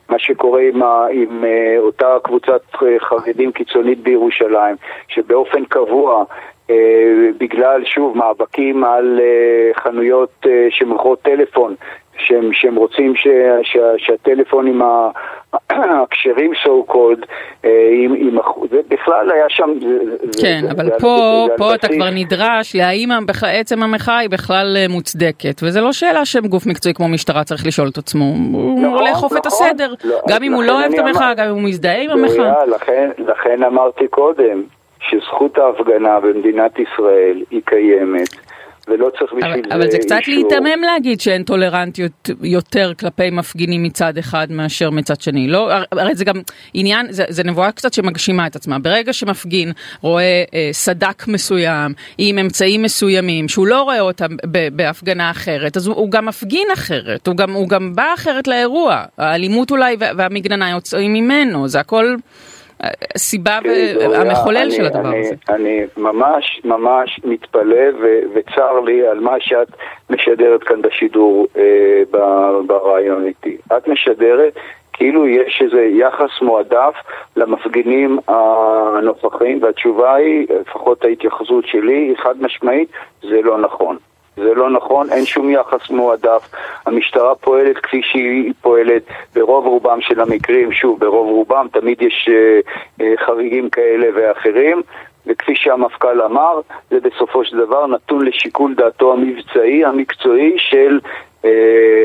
מה 0.10 0.20
שקורה 0.20 0.62
עם, 0.62 0.84
ה, 0.84 1.06
עם 1.12 1.44
uh, 1.44 1.80
אותה 1.80 2.18
קבוצת 2.24 2.62
חרדים 3.00 3.52
קיצונית 3.52 4.00
בירושלים, 4.00 4.76
שבאופן 5.08 5.66
קבוע 5.66 6.24
אה, 6.70 7.30
בגלל, 7.38 7.86
שוב, 7.86 8.18
מאבקים 8.18 8.84
על 8.84 9.20
אה, 9.22 9.82
חנויות 9.84 10.46
אה, 10.48 10.68
שמוכרות 10.70 11.22
טלפון, 11.22 11.76
שהם, 12.18 12.50
שהם 12.54 12.76
רוצים 12.76 13.16
ש, 13.16 13.28
ש, 13.64 13.78
שהטלפונים 13.98 14.82
הכשרים 15.70 16.52
so 16.54 16.92
called, 16.92 17.26
עם, 18.04 18.14
עם, 18.18 18.38
זה 18.72 18.80
בכלל 18.88 19.32
היה 19.32 19.46
שם... 19.50 19.70
כן, 20.42 20.62
זה, 20.62 20.72
אבל 20.72 20.86
זה, 20.86 20.92
פה, 21.00 21.46
זה, 21.50 21.58
פה 21.58 21.70
זה 21.70 21.76
אתה 21.76 21.88
כבר 21.88 22.10
נדרש 22.16 22.76
להאם 22.76 23.10
עצם 23.48 23.84
המחאה 23.84 24.18
היא 24.18 24.30
בכלל 24.30 24.78
מוצדקת, 24.90 25.62
וזו 25.64 25.82
לא 25.82 25.94
שאלה 25.94 26.26
שגוף 26.26 26.66
מקצועי 26.66 26.94
כמו 26.94 27.08
משטרה 27.08 27.44
צריך 27.44 27.68
לשאול 27.68 27.88
את 27.88 27.98
עצמו, 27.98 28.26
הוא 28.54 28.80
נכון, 28.80 29.04
לאכוף 29.04 29.26
נכון, 29.26 29.38
את 29.38 29.46
הסדר, 29.46 29.94
לא, 30.04 30.20
גם 30.30 30.44
אם 30.44 30.54
הוא 30.54 30.64
לא 30.64 30.80
אוהב 30.80 30.94
את 30.94 31.00
המחאה, 31.00 31.34
גם 31.34 31.48
אם 31.48 31.54
הוא 31.54 31.62
מזדהה 31.62 32.02
עם 32.02 32.10
המחאה. 32.10 32.66
לכן, 32.66 33.10
לכן 33.18 33.64
אמרתי 33.64 34.08
קודם, 34.08 34.64
שזכות 35.00 35.58
ההפגנה 35.58 36.20
במדינת 36.20 36.80
ישראל 36.80 37.44
היא 37.52 37.62
קיימת. 37.66 38.45
ולא 38.88 39.10
צריך 39.20 39.34
בשביל 39.34 39.54
אבל, 39.54 39.62
זה 39.70 39.76
אבל 39.76 39.92
זה 39.92 39.98
קצת 39.98 40.18
אישור. 40.28 40.34
להיתמם 40.34 40.84
להגיד 40.84 41.22
שאין 41.22 41.44
טולרנטיות 41.44 42.30
יותר 42.44 42.92
כלפי 43.00 43.30
מפגינים 43.30 43.84
מצד 43.84 44.18
אחד 44.18 44.48
מאשר 44.52 44.90
מצד 44.90 45.22
שני. 45.22 45.48
לא, 45.48 45.72
הרי 45.92 46.16
זה 46.16 46.26
גם 46.26 46.36
עניין, 46.74 47.12
זה, 47.12 47.24
זה 47.30 47.44
נבואה 47.44 47.72
קצת 47.72 47.94
שמגשימה 47.94 48.48
את 48.48 48.56
עצמה. 48.56 48.80
ברגע 48.80 49.14
שמפגין 49.14 49.72
רואה 50.02 50.44
אה, 50.54 50.70
סדק 50.72 51.28
מסוים 51.28 51.94
עם 52.18 52.38
אמצעים 52.38 52.82
מסוימים, 52.82 53.48
שהוא 53.48 53.68
לא 53.68 53.82
רואה 53.82 54.02
אותם 54.02 54.36
ב, 54.52 54.68
בהפגנה 54.76 55.32
אחרת, 55.32 55.78
אז 55.78 55.88
הוא, 55.88 55.96
הוא 55.96 56.12
גם 56.12 56.26
מפגין 56.26 56.68
אחרת, 56.74 57.28
הוא 57.28 57.38
גם, 57.38 57.54
הוא 57.54 57.70
גם 57.70 57.96
בא 57.96 58.14
אחרת 58.14 58.48
לאירוע. 58.48 59.04
האלימות 59.18 59.72
אולי 59.72 59.96
והמגננה 60.00 60.70
יוצאים 60.70 61.14
ממנו, 61.14 61.68
זה 61.68 61.80
הכל... 61.80 62.16
הסיבה 63.16 63.60
כן, 63.64 64.10
והמחולל 64.12 64.72
של 64.72 64.86
הדבר 64.86 65.10
אני, 65.10 65.20
הזה. 65.20 65.36
אני 65.50 65.82
ממש 65.98 66.62
ממש 66.66 67.20
מתפלא 67.24 67.86
ו- 68.02 68.20
וצר 68.34 68.80
לי 68.80 69.08
על 69.08 69.20
מה 69.20 69.36
שאת 69.40 69.68
משדרת 70.10 70.64
כאן 70.64 70.82
בשידור 70.82 71.48
אה, 71.58 72.04
ברעיון 72.68 73.26
איתי. 73.26 73.58
את 73.78 73.88
משדרת 73.88 74.54
כאילו 74.94 75.28
יש 75.28 75.62
איזה 75.62 75.82
יחס 75.82 76.42
מועדף 76.42 76.94
למפגינים 77.36 78.20
הנוכחים, 78.28 79.64
והתשובה 79.64 80.14
היא, 80.16 80.48
לפחות 80.62 81.06
ההתייחסות 81.06 81.66
שלי, 81.68 81.94
היא 81.94 82.16
חד 82.18 82.42
משמעית, 82.42 82.90
זה 83.22 83.42
לא 83.44 83.58
נכון. 83.58 83.98
זה 84.36 84.54
לא 84.54 84.70
נכון, 84.70 85.10
אין 85.10 85.26
שום 85.26 85.50
יחס 85.50 85.90
מועדף. 85.90 86.50
המשטרה 86.86 87.36
פועלת 87.36 87.78
כפי 87.78 88.02
שהיא 88.04 88.54
פועלת 88.62 89.04
ברוב 89.36 89.66
רובם 89.66 90.02
של 90.02 90.22
המקרים, 90.22 90.72
שוב, 90.72 91.00
ברוב 91.00 91.28
רובם 91.28 91.68
תמיד 91.72 92.02
יש 92.02 92.30
אה, 92.32 92.60
אה, 93.02 93.14
חריגים 93.26 93.70
כאלה 93.70 94.08
ואחרים, 94.16 94.82
וכפי 95.28 95.56
שהמפכ"ל 95.56 96.22
אמר, 96.22 96.62
זה 96.90 97.00
בסופו 97.00 97.46
של 97.46 97.58
דבר 97.58 97.88
נתון 97.88 98.26
לשיקול 98.26 98.74
דעתו 98.74 99.14
המבצעי, 99.14 99.86
המקצועי 99.86 100.56
של 100.58 101.00
אה, 101.46 101.50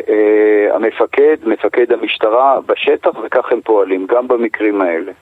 אה, 0.09 0.77
המפקד, 0.77 1.37
מפקד 1.45 1.93
המשטרה 1.93 2.59
בשטח, 2.67 3.11
וכך 3.23 3.53
הם 3.53 3.61
פועלים, 3.61 4.07
גם 4.07 4.29
במקרים 4.29 4.83
האלה. 4.83 5.13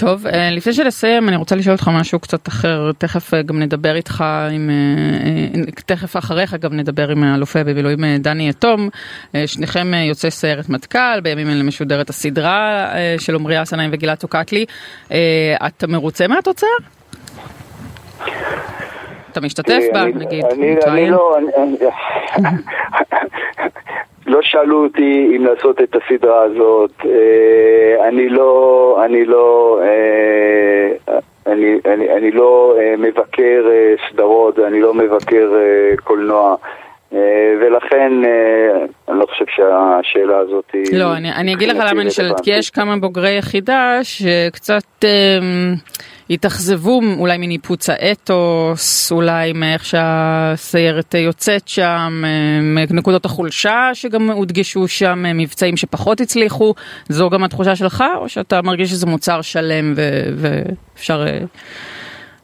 טוב, 0.00 0.26
אה, 0.26 0.50
לפני 0.50 0.72
שנסיים 0.72 1.28
אני 1.28 1.36
רוצה 1.36 1.56
לשאול 1.56 1.72
אותך 1.72 1.88
משהו 1.88 2.18
קצת 2.20 2.48
אחר, 2.48 2.92
תכף 2.98 3.34
אה, 3.34 3.42
גם 3.42 3.58
נדבר 3.58 3.94
איתך 3.94 4.24
עם, 4.52 4.70
אה, 4.70 5.72
תכף 5.86 6.16
אחריך 6.16 6.54
גם 6.54 6.76
נדבר 6.76 7.08
עם 7.08 7.24
האלופה 7.24 7.64
במילואים 7.64 8.04
דני 8.18 8.48
יתום, 8.48 8.88
שניכם 9.46 9.92
יוצאי 9.94 10.30
סיירת 10.30 10.68
מטכ"ל, 10.68 11.20
בימים 11.22 11.50
אלה 11.50 11.62
משודרת 11.62 12.10
הסדרה 12.10 12.88
של 13.18 13.34
עמרי 13.34 13.62
אסנאים 13.62 13.90
וגלעד 13.92 14.18
טוקטלי, 14.18 14.64
אתה 15.66 15.86
מרוצה 15.86 16.28
מהתוצאה? 16.28 16.68
אתה 19.32 19.40
משתתף 19.40 19.82
בה, 19.92 20.04
נגיד, 20.04 20.44
אני 20.86 21.10
לא, 21.10 21.36
לא 24.30 24.42
שאלו 24.42 24.84
אותי 24.84 25.36
אם 25.36 25.46
לעשות 25.46 25.80
את 25.80 25.96
הסדרה 25.96 26.42
הזאת, 26.42 26.90
אה, 27.04 28.08
אני 28.08 28.28
לא, 28.28 29.02
אני 29.04 29.24
לא, 29.24 29.78
אה, 29.82 31.18
אני, 31.46 31.78
אני, 31.86 32.10
אני 32.10 32.30
לא 32.30 32.74
אה, 32.78 32.94
מבקר 32.98 33.64
סדרות, 34.10 34.58
אני 34.58 34.80
לא 34.80 34.94
מבקר 34.94 35.52
קולנוע. 36.04 36.56
ולכן 37.60 38.12
אני 39.08 39.18
לא 39.18 39.26
חושב 39.26 39.44
שהשאלה 39.48 40.38
הזאת 40.38 40.64
היא... 40.72 40.98
לא, 40.98 41.16
אני, 41.16 41.32
אני 41.32 41.54
אגיד 41.54 41.68
לך 41.68 41.76
למה 41.90 42.02
אני 42.02 42.10
שואלת, 42.10 42.40
כי 42.40 42.50
יש 42.50 42.70
כמה 42.70 42.96
בוגרי 42.96 43.38
יחידה 43.38 43.98
שקצת... 44.02 45.04
התאכזבו 46.30 47.00
אולי 47.18 47.38
מניפוץ 47.38 47.90
האתוס, 47.90 49.12
אולי 49.12 49.52
מאיך 49.52 49.84
שהסיירת 49.84 51.14
יוצאת 51.14 51.68
שם, 51.68 52.22
מנקודות 52.62 53.24
החולשה 53.24 53.90
שגם 53.94 54.30
הודגשו 54.30 54.88
שם, 54.88 55.24
מבצעים 55.34 55.76
שפחות 55.76 56.20
הצליחו, 56.20 56.74
זו 57.08 57.30
גם 57.30 57.44
התחושה 57.44 57.76
שלך, 57.76 58.04
או 58.16 58.28
שאתה 58.28 58.62
מרגיש 58.62 58.90
שזה 58.90 59.06
מוצר 59.06 59.42
שלם 59.42 59.94
ואפשר, 60.36 61.26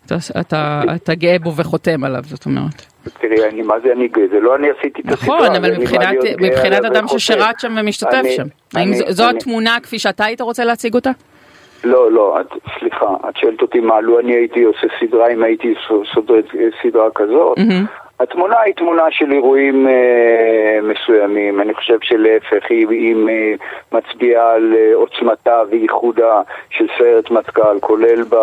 אתה, 0.06 0.16
אתה, 0.40 0.82
אתה 0.94 1.14
גאה 1.14 1.38
בו 1.38 1.56
וחותם 1.56 2.04
עליו, 2.04 2.22
זאת 2.24 2.46
אומרת? 2.46 2.95
תראי, 3.20 3.48
אני, 3.48 3.62
מה 3.62 3.74
זה 3.80 3.92
אני 3.92 4.08
גאה? 4.08 4.24
זה 4.30 4.40
לא 4.40 4.56
אני 4.56 4.66
עשיתי 4.78 5.00
את 5.02 5.06
נכון, 5.06 5.40
הסדרה. 5.40 5.56
אבל 5.56 5.74
זה 5.74 5.78
מבחינת, 5.78 6.02
אני 6.06 6.16
גאה 6.16 6.50
מבחינת 6.50 6.84
אדם. 6.84 7.08
ששירת 7.08 7.60
שם 7.60 7.74
ומשתתף 7.80 8.14
אני- 8.14 8.30
שם. 8.36 8.42
האם 8.74 8.88
אני- 8.88 9.12
זו, 9.12 9.28
אני- 9.28 9.38
התמונה 9.38 9.76
כפי 9.82 9.98
שאתה 9.98 10.24
היית 10.24 10.40
רוצה 10.40 10.64
להציג 10.64 10.94
אותה? 10.94 11.10
לא, 11.84 12.12
לא, 12.12 12.40
את, 12.40 12.46
סליחה, 12.80 13.06
את 13.28 13.36
שואלת 13.36 13.62
אותי 13.62 13.80
מה, 13.80 14.00
לו 14.00 14.20
אני 14.20 14.34
הייתי 14.34 14.62
עושה 14.62 14.86
סדרה 15.00 15.28
אם 15.28 15.42
הייתי 15.42 15.74
סודרת 16.14 16.44
אה, 16.54 16.60
סדרה 16.82 17.08
כזאת? 17.14 17.58
מהמם. 17.58 17.84
התמונה 18.20 18.60
היא 18.60 18.74
תמונה 18.74 19.04
של 19.10 19.32
אירועים 19.32 19.88
אה, 19.88 20.78
מסוימים, 20.82 21.60
אני 21.60 21.74
חושב 21.74 21.98
שלהפך 22.02 22.70
היא, 22.70 22.88
היא 22.88 23.16
אה, 23.28 23.54
מצביעה 23.92 24.52
על 24.52 24.74
אה, 24.76 24.94
עוצמתה 24.94 25.62
וייחודה 25.70 26.42
של 26.70 26.86
סיירת 26.98 27.30
מטכ"ל, 27.30 27.80
כולל 27.80 28.22
ב, 28.22 28.36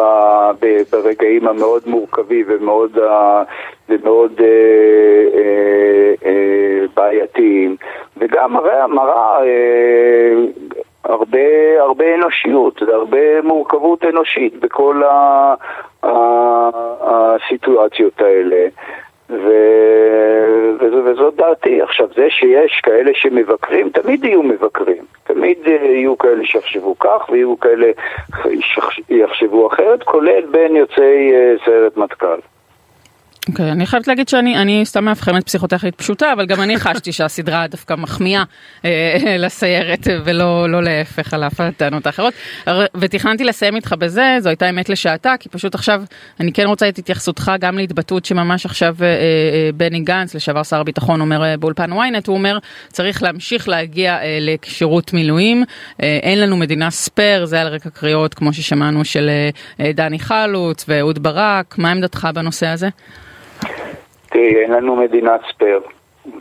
ב, 0.60 0.82
ברגעים 0.92 1.48
המאוד 1.48 1.82
מורכבים 1.86 2.46
ומאוד, 2.48 3.00
אה, 3.00 3.44
ומאוד 3.90 4.42
אה, 4.42 5.40
אה, 5.40 6.14
אה, 6.26 6.86
בעייתיים, 6.96 7.76
וגם 8.18 8.54
מראה, 8.54 8.88
מראה 8.88 9.44
אה, 9.44 10.34
הרבה, 11.04 11.40
הרבה 11.80 12.16
אנושיות, 12.16 12.82
הרבה 12.82 13.42
מורכבות 13.42 14.06
אנושית 14.06 14.60
בכל 14.60 15.04
ה, 15.04 15.54
ה, 16.04 16.10
הסיטואציות 17.02 18.22
האלה. 18.22 18.68
ו... 19.34 19.50
וזו, 20.80 21.06
וזאת 21.06 21.36
דעתי. 21.36 21.82
עכשיו, 21.82 22.08
זה 22.16 22.28
שיש 22.30 22.82
כאלה 22.84 23.12
שמבקרים, 23.14 23.90
תמיד 23.90 24.26
יהיו 24.26 24.44
מבקרים. 24.44 25.04
תמיד 25.24 25.58
אה, 25.68 25.72
יהיו 25.72 26.18
כאלה 26.18 26.46
שיחשבו 26.46 27.00
כך, 27.00 27.30
ויהיו 27.30 27.60
כאלה 27.60 27.92
שיחשבו 29.08 29.68
אחרת, 29.68 30.04
כולל 30.04 30.46
בין 30.52 30.76
יוצאי 30.76 31.34
אה, 31.34 31.54
סיירת 31.66 31.98
מטכ"ל. 31.98 32.40
אוקיי, 33.50 33.72
אני 33.72 33.86
חייבת 33.86 34.08
להגיד 34.08 34.30
שאני 34.30 34.58
אני 34.58 34.86
סתם 34.86 35.06
מאבחנת 35.06 35.46
פסיכוטכנית 35.46 35.96
פשוטה, 35.96 36.34
אבל 36.34 36.46
גם 36.46 36.62
אני 36.62 36.78
חשתי 36.78 37.12
שהסדרה 37.18 37.68
דווקא 37.68 37.94
מחמיאה 37.94 38.44
אה, 38.86 39.36
לסיירת 39.40 40.08
ולא 40.26 40.70
לא 40.70 40.84
להפך 40.84 41.34
על 41.34 41.44
אף 41.44 41.60
הטענות 41.60 42.06
האחרות. 42.06 42.34
ותכננתי 42.96 43.44
לסיים 43.44 43.76
איתך 43.76 43.96
בזה, 44.00 44.38
זו 44.40 44.50
הייתה 44.50 44.70
אמת 44.70 44.90
לשעתה, 44.90 45.34
כי 45.40 45.50
פשוט 45.50 45.76
עכשיו 45.76 46.04
אני 46.40 46.54
כן 46.54 46.66
רוצה 46.66 46.90
את 46.90 46.98
התייחסותך 46.98 47.52
גם 47.60 47.78
להתבטאות 47.78 48.26
שממש 48.26 48.66
עכשיו 48.66 48.96
אה, 49.02 49.08
אה, 49.08 49.70
בני 49.78 50.00
גנץ, 50.00 50.36
לשעבר 50.36 50.64
שר 50.64 50.80
הביטחון, 50.80 51.22
אומר 51.22 51.44
אה, 51.44 51.58
באולפן 51.58 51.94
ynet, 51.94 52.24
הוא 52.28 52.38
אומר 52.38 52.58
צריך 52.88 53.24
להמשיך 53.24 53.70
להגיע 53.70 54.22
אה, 54.22 54.38
לשירות 54.42 55.14
מילואים, 55.14 55.64
אה, 56.02 56.20
אין 56.24 56.40
לנו 56.40 56.58
מדינה 56.58 56.92
ספייר, 56.92 57.46
זה 57.46 57.62
על 57.62 57.68
רקע 57.68 57.90
קריאות 57.90 58.34
כמו 58.34 58.54
ששמענו 58.54 59.06
של 59.06 59.30
אה, 59.30 59.50
אה, 59.86 59.92
דני 59.92 60.20
חלוץ 60.20 60.86
ואהוד 60.88 61.24
ברק, 61.24 61.78
מה 61.78 61.92
עמדתך 61.92 62.28
בנושא 62.34 62.68
הזה? 62.68 62.90
תראי, 64.44 64.56
אין 64.64 64.72
לנו 64.72 64.96
מדינת 64.96 65.42
ספייר, 65.54 65.80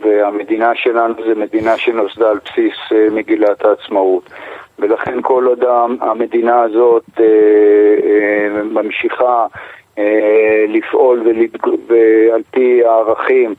והמדינה 0.01 0.71
שלנו 0.75 1.13
זה 1.27 1.35
מדינה 1.35 1.77
שנוסדה 1.77 2.29
על 2.29 2.37
בסיס 2.45 2.73
אה, 2.91 3.07
מגילת 3.11 3.65
העצמאות. 3.65 4.29
ולכן 4.79 5.21
כל 5.21 5.45
עוד 5.45 5.63
המ- 5.63 5.97
המדינה 6.01 6.61
הזאת 6.61 7.03
אה, 7.19 7.25
אה, 8.03 8.63
ממשיכה 8.63 9.45
לפעול 10.67 11.23
ועל 11.87 12.41
פי 12.51 12.85
הערכים 12.85 13.55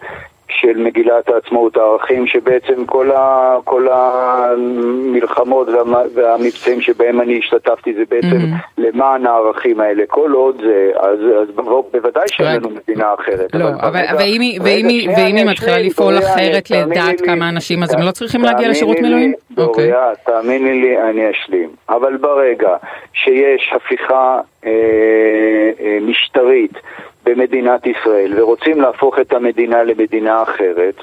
של 0.64 0.78
מגילת 0.78 1.28
העצמאות, 1.28 1.76
הערכים 1.76 2.26
שבעצם 2.26 2.86
כל, 2.86 3.10
ה, 3.10 3.56
כל 3.64 3.86
המלחמות 3.90 5.68
והמ- 5.68 6.08
והמבצעים 6.14 6.80
שבהם 6.80 7.20
אני 7.20 7.38
השתתפתי 7.38 7.94
זה 7.94 8.02
בעצם 8.10 8.26
Mhm. 8.28 8.56
למען 8.78 9.26
הערכים 9.26 9.80
האלה. 9.80 10.04
כל 10.08 10.32
עוד 10.32 10.56
זה, 10.64 10.90
אז, 10.96 11.18
אז 11.42 11.54
בו- 11.54 11.88
בוודאי 11.92 12.24
שאין. 12.28 12.56
לנו 12.56 12.68
מדינה 12.70 13.14
אחרת. 13.14 13.54
לא, 13.54 13.64
אבל 13.80 13.90
ברגע- 13.90 14.16
ואם 14.18 14.40
היא- 14.40 14.58
מתחילה 15.44 15.78
לפעול 15.78 16.18
אחרת 16.18 16.70
לדעת 16.70 17.20
כמה 17.20 17.48
אנשים, 17.48 17.82
אז 17.82 17.94
הם 17.94 18.00
לא 18.06 18.10
צריכים 18.10 18.42
להגיע 18.42 18.68
לשירות 18.68 18.96
מילואים? 19.00 19.32
אוקיי. 19.58 19.86
דוריה, 19.90 20.10
תאמיני 20.26 20.80
לי, 20.82 20.98
אני 21.02 21.30
אשלים. 21.30 21.68
אבל 21.88 22.16
ברגע 22.16 22.76
שיש 23.12 23.72
הפיכה 23.76 24.40
אה, 24.66 24.70
אה, 25.80 25.98
משטרית 26.02 26.72
במדינת 27.24 27.86
ישראל 27.86 28.40
ורוצים 28.40 28.80
להפוך 28.80 29.18
את 29.18 29.32
המדינה 29.32 29.82
למדינה 29.82 30.42
אחרת, 30.42 30.94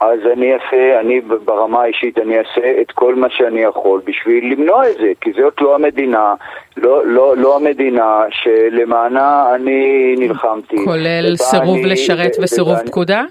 אז 0.00 0.18
אני 0.32 0.54
אעשה, 0.54 1.00
אני 1.00 1.20
ברמה 1.20 1.82
האישית, 1.82 2.18
אני 2.18 2.38
אעשה 2.38 2.80
את 2.80 2.90
כל 2.90 3.14
מה 3.14 3.26
שאני 3.30 3.60
יכול 3.60 4.00
בשביל 4.04 4.52
למנוע 4.52 4.90
את 4.90 4.96
זה, 5.00 5.12
כי 5.20 5.30
זאת 5.32 5.60
לא 5.60 5.74
המדינה, 5.74 6.34
לא, 6.76 7.06
לא, 7.06 7.36
לא 7.36 7.56
המדינה 7.56 8.22
שלמענה 8.30 9.54
אני 9.54 10.14
נלחמתי. 10.18 10.76
כולל 10.84 11.36
סירוב 11.36 11.76
אני- 11.78 11.86
לשרת 11.92 12.36
וסירוב 12.42 12.76
פקודה? 12.86 13.24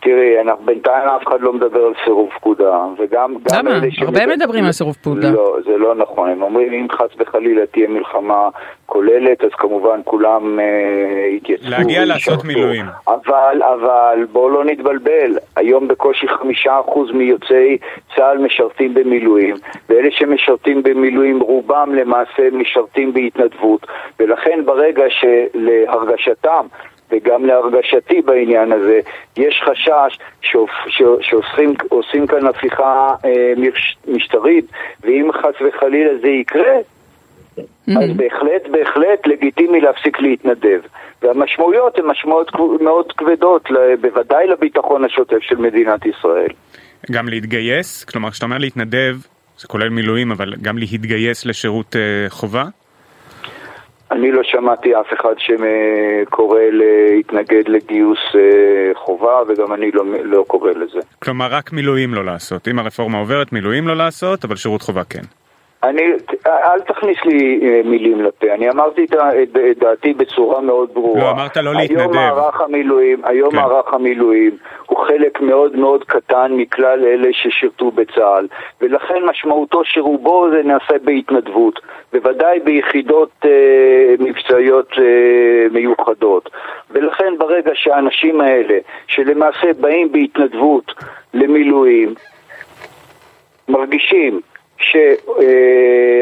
תראי, 0.00 0.40
אנחנו, 0.40 0.64
בינתיים 0.66 1.08
אף 1.08 1.26
אחד 1.26 1.40
לא 1.40 1.52
מדבר 1.52 1.80
על 1.84 1.92
סירוב 2.04 2.28
פקודה, 2.34 2.84
וגם... 2.98 3.34
גם 3.34 3.66
למה? 3.66 3.74
הרבה 3.74 3.90
שמדבר- 3.90 4.26
מדברים 4.36 4.64
על 4.64 4.72
סירוב 4.72 4.94
פקודה. 4.94 5.30
לא, 5.30 5.56
זה 5.64 5.76
לא 5.76 5.94
נכון. 5.94 6.28
הם 6.30 6.42
אומרים, 6.42 6.72
אם 6.72 6.86
חס 6.92 7.08
וחלילה 7.18 7.66
תהיה 7.66 7.88
מלחמה 7.88 8.48
כוללת, 8.86 9.44
אז 9.44 9.50
כמובן 9.58 10.00
כולם 10.04 10.60
אה, 10.60 10.64
יתייצבו. 11.36 11.70
להגיע 11.70 12.04
לעשות. 12.04 12.44
מילואים. 12.44 12.84
אבל, 13.08 13.62
אבל, 13.62 14.26
בואו 14.32 14.48
לא 14.48 14.64
נתבלבל. 14.64 15.38
היום 15.56 15.88
בקושי 15.88 16.28
חמישה 16.28 16.80
אחוז 16.80 17.10
מיוצאי 17.12 17.78
צה"ל 18.16 18.38
משרתים 18.38 18.94
במילואים, 18.94 19.54
ואלה 19.88 20.08
שמשרתים 20.10 20.82
במילואים, 20.82 21.40
רובם 21.40 21.94
למעשה 21.94 22.42
משרתים 22.52 23.12
בהתנדבות, 23.12 23.86
ולכן 24.20 24.60
ברגע 24.64 25.04
שלהרגשתם 25.08 26.66
וגם 27.10 27.46
להרגשתי 27.46 28.22
בעניין 28.22 28.72
הזה, 28.72 29.00
יש 29.36 29.62
חשש 29.64 30.18
שעושים 31.20 31.74
עושים 31.88 32.26
כאן 32.26 32.46
הפיכה 32.46 33.14
אה, 33.24 33.52
מש- 33.56 33.96
משטרית, 34.08 34.64
ואם 35.00 35.30
חס 35.32 35.54
וחלילה 35.68 36.10
זה 36.20 36.28
יקרה, 36.28 36.76
אז 37.88 38.10
בהחלט, 38.16 38.62
בהחלט 38.70 39.26
לגיטימי 39.26 39.80
להפסיק 39.80 40.20
להתנדב. 40.20 40.80
והמשמעויות 41.22 41.98
הן 41.98 42.04
משמעויות 42.06 42.50
מאוד 42.80 43.12
כבדות, 43.12 43.68
בוודאי 44.00 44.46
לביטחון 44.46 45.04
השוטף 45.04 45.38
של 45.40 45.56
מדינת 45.56 46.06
ישראל. 46.06 46.50
גם 47.10 47.28
להתגייס? 47.28 48.04
כלומר, 48.04 48.30
כשאתה 48.30 48.46
אומר 48.46 48.58
להתנדב, 48.58 49.16
זה 49.58 49.68
כולל 49.68 49.88
מילואים, 49.88 50.30
אבל 50.30 50.54
גם 50.62 50.78
להתגייס 50.78 51.46
לשירות 51.46 51.96
אה, 51.96 52.30
חובה? 52.30 52.64
אני 54.10 54.32
לא 54.32 54.42
שמעתי 54.44 54.94
אף 55.00 55.06
אחד 55.12 55.34
שקורא 55.38 56.60
להתנגד 56.72 57.68
לגיוס 57.68 58.18
אה, 58.34 58.94
חובה, 58.94 59.42
וגם 59.48 59.74
אני 59.74 59.90
לא, 59.90 60.04
לא 60.24 60.44
קורא 60.46 60.70
לזה. 60.70 61.00
כלומר, 61.18 61.46
רק 61.50 61.72
מילואים 61.72 62.14
לא 62.14 62.24
לעשות. 62.24 62.68
אם 62.68 62.78
הרפורמה 62.78 63.18
עוברת, 63.18 63.52
מילואים 63.52 63.88
לא 63.88 63.96
לעשות, 63.96 64.44
אבל 64.44 64.56
שירות 64.56 64.82
חובה 64.82 65.04
כן. 65.04 65.22
אני, 65.82 66.02
אל 66.46 66.80
תכניס 66.80 67.18
לי 67.24 67.60
אה, 67.62 67.80
מילים 67.84 68.22
לפה, 68.22 68.46
אני 68.54 68.70
אמרתי 68.70 69.04
את 69.04 69.12
ה- 69.14 69.42
את 69.42 69.56
את 69.70 69.78
דעתי 69.78 70.12
בצורה 70.14 70.60
מאוד 70.60 70.90
ברורה. 70.94 71.20
לא, 71.20 71.30
אמרת 71.30 71.56
לא 71.56 71.74
להתנדב. 71.74 72.00
היום 72.00 72.12
מערך 72.14 72.60
המילואים, 72.60 73.20
היום 73.24 73.50
כן. 73.50 73.56
מערך 73.56 73.94
המילואים 73.94 74.50
הוא 74.86 74.98
חלק 74.98 75.40
מאוד 75.40 75.76
מאוד 75.76 76.04
קטן 76.04 76.52
מכלל 76.52 77.04
אלה 77.04 77.28
ששירתו 77.32 77.90
בצה"ל, 77.90 78.46
ולכן 78.80 79.24
משמעותו 79.24 79.80
שרובו 79.84 80.46
זה 80.50 80.62
נעשה 80.64 80.94
בהתנדבות, 81.04 81.80
בוודאי 82.12 82.60
ביחידות 82.60 83.30
אה, 83.44 83.50
מבצעיות 84.18 84.92
אה, 84.98 85.04
מיוחדות. 85.70 86.50
ולכן 86.90 87.32
ברגע 87.38 87.70
שהאנשים 87.74 88.40
האלה, 88.40 88.78
שלמעשה 89.06 89.72
באים 89.80 90.12
בהתנדבות 90.12 90.92
למילואים, 91.34 92.14
מרגישים 93.68 94.40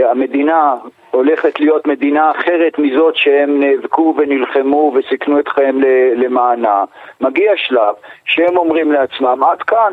שהמדינה 0.07 0.75
הולכת 1.11 1.61
להיות 1.61 1.87
מדינה 1.87 2.31
אחרת 2.31 2.79
מזאת 2.79 3.17
שהם 3.17 3.61
נאבקו 3.61 4.15
ונלחמו 4.19 4.93
וסיכנו 4.95 5.41
את 5.41 5.49
חייהם 5.49 5.81
למענה, 6.17 6.85
מגיע 7.21 7.53
שלב 7.57 7.95
שהם 8.25 8.57
אומרים 8.57 8.93
לעצמם 8.93 9.43
עד 9.45 9.63
כאן. 9.63 9.93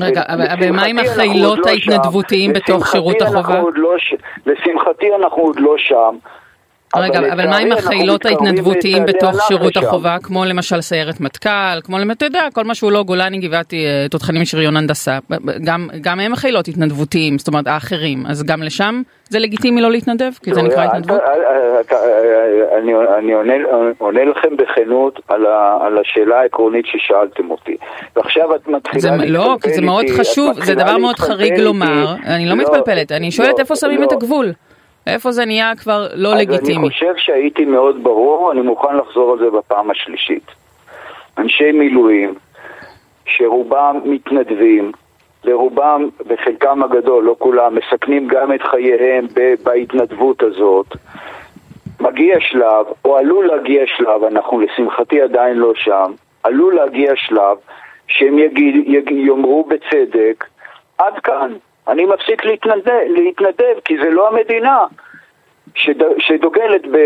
רגע, 0.00 0.22
אבל- 0.28 0.46
אבל 0.58 0.70
מה 0.70 0.84
עם 0.84 0.98
החילות 0.98 1.58
לא 1.58 1.70
ההתנדבותיים. 1.70 2.52
בתוך 2.52 2.86
שירות 2.86 3.22
החובה? 3.22 3.60
לא 3.74 3.94
לשמחתי 4.46 5.14
אנחנו 5.14 5.42
עוד 5.42 5.60
לא 5.60 5.74
שם. 5.78 6.16
רגע, 6.96 7.18
אבל 7.32 7.46
מה 7.48 7.56
עם 7.56 7.72
החילות 7.72 8.26
ההתנדבותיים 8.26 9.06
בתוך 9.06 9.42
שירות 9.48 9.76
לשם. 9.76 9.86
החובה, 9.86 10.16
כמו 10.22 10.44
למשל 10.44 10.80
סיירת 10.80 11.20
מטכ"ל, 11.20 11.48
כמו, 11.84 11.98
למ- 11.98 12.10
אתה 12.10 12.24
יודע, 12.24 12.42
כל 12.52 12.64
מה 12.64 12.74
שהוא 12.74 12.92
לא 12.92 13.02
גולני, 13.02 13.38
גבעתי, 13.38 13.86
אה, 13.86 14.06
תותחנים 14.10 14.44
שריון 14.44 14.76
הנדסה, 14.76 15.18
גם- 15.64 15.88
גם 16.00 16.20
הם 16.20 16.36
חילות 16.36 16.68
התנדבותיים, 16.68 17.38
זאת 17.38 17.48
אומרת 17.48 17.66
האחרים, 17.66 18.26
אז 18.26 18.42
גם 18.42 18.62
לשם 18.62 19.02
זה 19.28 19.38
לגיטימי 19.38 19.80
לא 19.80 19.90
להתנדב? 19.90 20.30
כי 20.42 20.54
זה 20.54 20.62
לא, 20.62 20.68
נקרא 20.68 20.84
אתה- 20.84 20.92
התנדבות? 20.92 21.20
אתה- 21.80 21.96
אני 22.82 22.92
אני 23.18 23.32
עונה- 23.32 23.54
עונה 23.98 24.20
לכם 24.24 24.48
בכנות 24.56 25.20
על 25.28 25.46
ה- 25.46 25.78
על 25.86 25.98
השאלה 25.98 26.40
העקרונית 26.40 26.84
ששאלתם 26.86 27.50
אותי. 27.50 27.76
ועכשיו 28.16 28.54
את 28.54 28.68
מתחילה 28.68 29.00
זה, 29.00 29.10
להתפלפל 29.10 29.32
לא, 29.32 29.56
כי 29.62 29.72
זה 29.74 29.80
מאוד 29.82 30.04
חשוב, 30.20 30.64
זה 30.64 30.74
דבר 30.74 30.98
מאוד 30.98 31.18
חריג. 31.18 31.58
לומר, 31.58 32.14
אני 32.26 32.46
לא 32.48 32.56
מתפלפלת, 32.56 33.12
אני 33.12 33.30
שואלת 33.30 33.52
לא, 33.52 33.58
איפה 33.58 33.76
שמים 33.76 34.00
לא. 34.00 34.06
את 34.06 34.12
הגבול? 34.12 34.52
איפה 35.06 35.32
זה 35.32 35.44
נהיה 35.44 35.72
כבר 35.76 36.06
לא 36.14 36.34
אז 36.34 36.40
לגיטימי? 36.40 36.78
אני 36.78 36.88
חושב 36.88 37.14
שהייתי 37.16 37.64
מאוד 37.64 38.02
ברור, 38.02 38.52
אני 38.52 38.60
מוכן 38.60 38.96
לחזור 38.96 39.32
על 39.32 39.38
זה 39.38 39.50
בפעם 39.50 39.90
השלישית. 39.90 40.46
אנשי 41.38 41.72
מילואים, 41.72 42.34
שרובם 43.26 44.00
מתנדבים, 44.04 44.92
לרובם 45.44 46.08
וחלקם 46.26 46.82
הגדול, 46.82 47.24
לא 47.24 47.36
כולם, 47.38 47.74
מסכנים 47.74 48.28
גם 48.28 48.52
את 48.52 48.62
חייהם 48.62 49.26
בהתנדבות 49.64 50.42
הזאת. 50.42 50.86
מגיע 52.00 52.36
שלב, 52.40 52.86
או 53.04 53.16
עלול 53.16 53.46
להגיע 53.46 53.82
שלב, 53.86 54.24
אנחנו 54.24 54.60
לשמחתי 54.60 55.20
עדיין 55.20 55.56
לא 55.56 55.72
שם, 55.74 56.12
עלול 56.42 56.74
להגיע 56.74 57.12
שלב 57.16 57.56
שהם 58.06 58.38
יגיד, 58.38 58.74
יג, 58.86 59.10
יאמרו 59.10 59.64
בצדק, 59.64 60.44
עד 60.98 61.18
כאן, 61.18 61.52
אני 61.88 62.04
מפסיק 62.04 62.44
להתנדב, 62.44 63.00
להתנדב 63.08 63.80
כי 63.84 63.96
זה 64.02 64.10
לא 64.10 64.28
המדינה 64.28 64.84
שד, 65.74 66.18
שדוגלת 66.18 66.86
ב, 66.86 66.98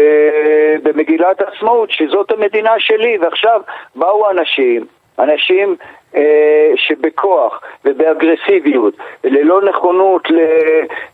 במגילת 0.82 1.40
העצמאות, 1.40 1.90
שזאת 1.90 2.30
המדינה 2.30 2.72
שלי, 2.78 3.18
ועכשיו 3.18 3.60
באו 3.94 4.30
אנשים, 4.30 4.86
אנשים 5.18 5.76
שבכוח 6.76 7.60
ובאגרסיביות, 7.84 8.94
ללא 9.24 9.60
נכונות 9.68 10.30
ל, 10.30 10.34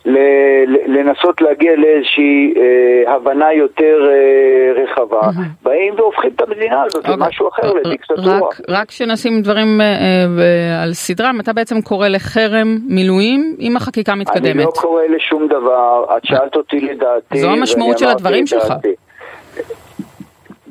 ל, 0.05 0.19
ל, 0.67 0.77
לנסות 0.87 1.41
להגיע 1.41 1.77
לאיזושהי 1.77 2.55
אה, 2.57 3.15
הבנה 3.15 3.53
יותר 3.53 4.11
אה, 4.11 4.83
רחבה, 4.83 5.21
mm-hmm. 5.21 5.63
באים 5.63 5.95
והופכים 5.97 6.31
את 6.37 6.41
המדינה 6.41 6.83
הזאת 6.83 7.05
okay. 7.05 7.09
אוקיי. 7.09 7.27
למשהו 7.27 7.49
אחר, 7.49 7.73
uh, 7.73 7.79
לדיקטטורה. 7.85 8.37
רק, 8.37 8.61
רק 8.69 8.91
שנשים 8.91 9.43
דברים 9.43 9.81
אה, 9.81 9.87
אה, 9.87 10.83
על 10.83 10.93
סדרם, 10.93 11.41
אתה 11.41 11.53
בעצם 11.53 11.81
קורא 11.81 12.09
לחרם 12.09 12.79
מילואים 12.89 13.57
אם 13.61 13.77
החקיקה 13.77 14.15
מתקדמת. 14.15 14.57
אני 14.57 14.65
לא 14.65 14.71
קורא 14.71 15.03
לשום 15.17 15.49
דבר, 15.49 16.05
את 16.17 16.25
שאלת 16.25 16.57
אותי 16.57 16.81
לדעתי. 16.81 17.39
זו 17.39 17.51
המשמעות 17.51 17.99
של 17.99 18.09
הדברים 18.09 18.47
שלך. 18.47 18.75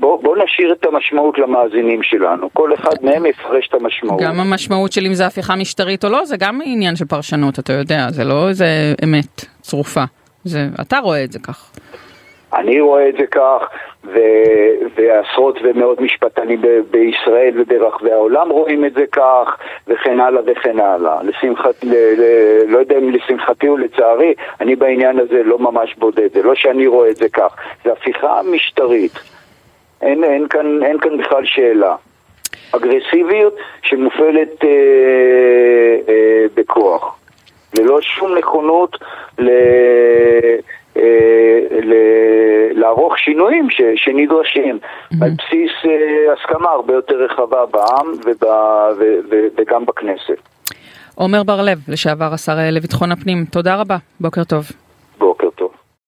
בוא, 0.04 0.24
בוא 0.24 0.38
נשאיר 0.38 0.74
את 0.74 0.86
המשמעות 0.86 1.40
למאזינים 1.40 2.04
שלנו, 2.04 2.50
כל 2.54 2.74
אחד 2.74 2.96
מהם 3.02 3.26
יפרש 3.26 3.68
את 3.68 3.74
המשמעות. 3.74 4.22
גם 4.22 4.40
המשמעות 4.40 4.92
של 4.92 5.06
אם 5.06 5.14
זה 5.14 5.26
הפיכה 5.26 5.56
משטרית 5.56 6.06
או 6.06 6.10
לא, 6.10 6.26
זה 6.26 6.38
גם 6.40 6.60
עניין 6.66 6.96
של 6.96 7.06
פרשנות, 7.06 7.60
אתה 7.60 7.74
יודע, 7.74 8.08
זה 8.10 8.24
לא 8.24 8.50
איזה 8.50 8.66
אמת 9.04 9.46
צרופה, 9.62 10.04
זה, 10.44 10.60
אתה 10.82 11.00
רואה 11.00 11.24
את 11.24 11.32
זה 11.32 11.40
כך. 11.40 11.72
אני 12.54 12.82
רואה 12.82 13.10
את 13.10 13.16
זה 13.20 13.28
כך, 13.32 13.62
ו, 14.04 14.20
ועשרות 14.96 15.60
ומאות 15.64 16.02
משפטנים 16.02 16.62
ב, 16.62 16.68
בישראל 16.92 17.54
וברחבי 17.56 18.12
העולם 18.12 18.50
רואים 18.50 18.86
את 18.86 18.94
זה 18.94 19.06
כך, 19.12 19.58
וכן 19.88 20.20
הלאה 20.20 20.42
וכן 20.46 20.80
הלאה. 20.80 21.24
לשמחת, 21.24 21.84
ל, 21.84 21.94
ל, 21.94 22.24
לא 22.68 22.78
יודע 22.78 22.98
אם 22.98 23.10
לשמחתי 23.10 23.68
או 23.68 23.78
לצערי, 23.78 24.34
אני 24.62 24.76
בעניין 24.76 25.20
הזה 25.20 25.44
לא 25.44 25.60
ממש 25.60 25.96
בודד, 25.98 26.34
זה 26.34 26.44
לא 26.44 26.56
שאני 26.56 26.88
רואה 26.88 27.10
את 27.10 27.16
זה 27.16 27.30
כך, 27.30 27.56
זה 27.86 27.92
הפיכה 27.92 28.42
משטרית. 28.52 29.33
אין, 30.04 30.24
אין, 30.24 30.48
כאן, 30.48 30.84
אין 30.84 31.00
כאן 31.00 31.18
בכלל 31.18 31.46
שאלה. 31.46 31.96
אגרסיביות 32.72 33.56
שמופעלת 33.82 34.64
אה, 34.64 34.70
אה, 36.10 36.46
בכוח, 36.56 37.20
ללא 37.80 38.02
שום 38.02 38.38
נכונות 38.38 38.98
ל, 39.40 39.50
אה, 40.98 41.02
ל, 41.84 41.94
לערוך 42.72 43.18
שינויים 43.18 43.70
ש, 43.70 43.82
שנדרשים, 43.96 44.80
mm-hmm. 44.82 45.18
על 45.22 45.30
בסיס 45.30 45.72
אה, 45.86 46.34
הסכמה 46.34 46.70
הרבה 46.70 46.94
יותר 46.94 47.16
רחבה 47.16 47.66
בעם 47.66 48.12
וב, 48.26 48.44
ו, 49.00 49.04
ו, 49.32 49.36
וגם 49.58 49.86
בכנסת. 49.86 50.38
עומר 51.16 51.44
בר 51.44 51.62
לב, 51.62 51.78
לשעבר 51.88 52.34
השר 52.34 52.54
לביטחון 52.72 53.12
הפנים, 53.12 53.46
תודה 53.52 53.76
רבה, 53.76 53.98
בוקר 54.20 54.44
טוב. 54.44 54.64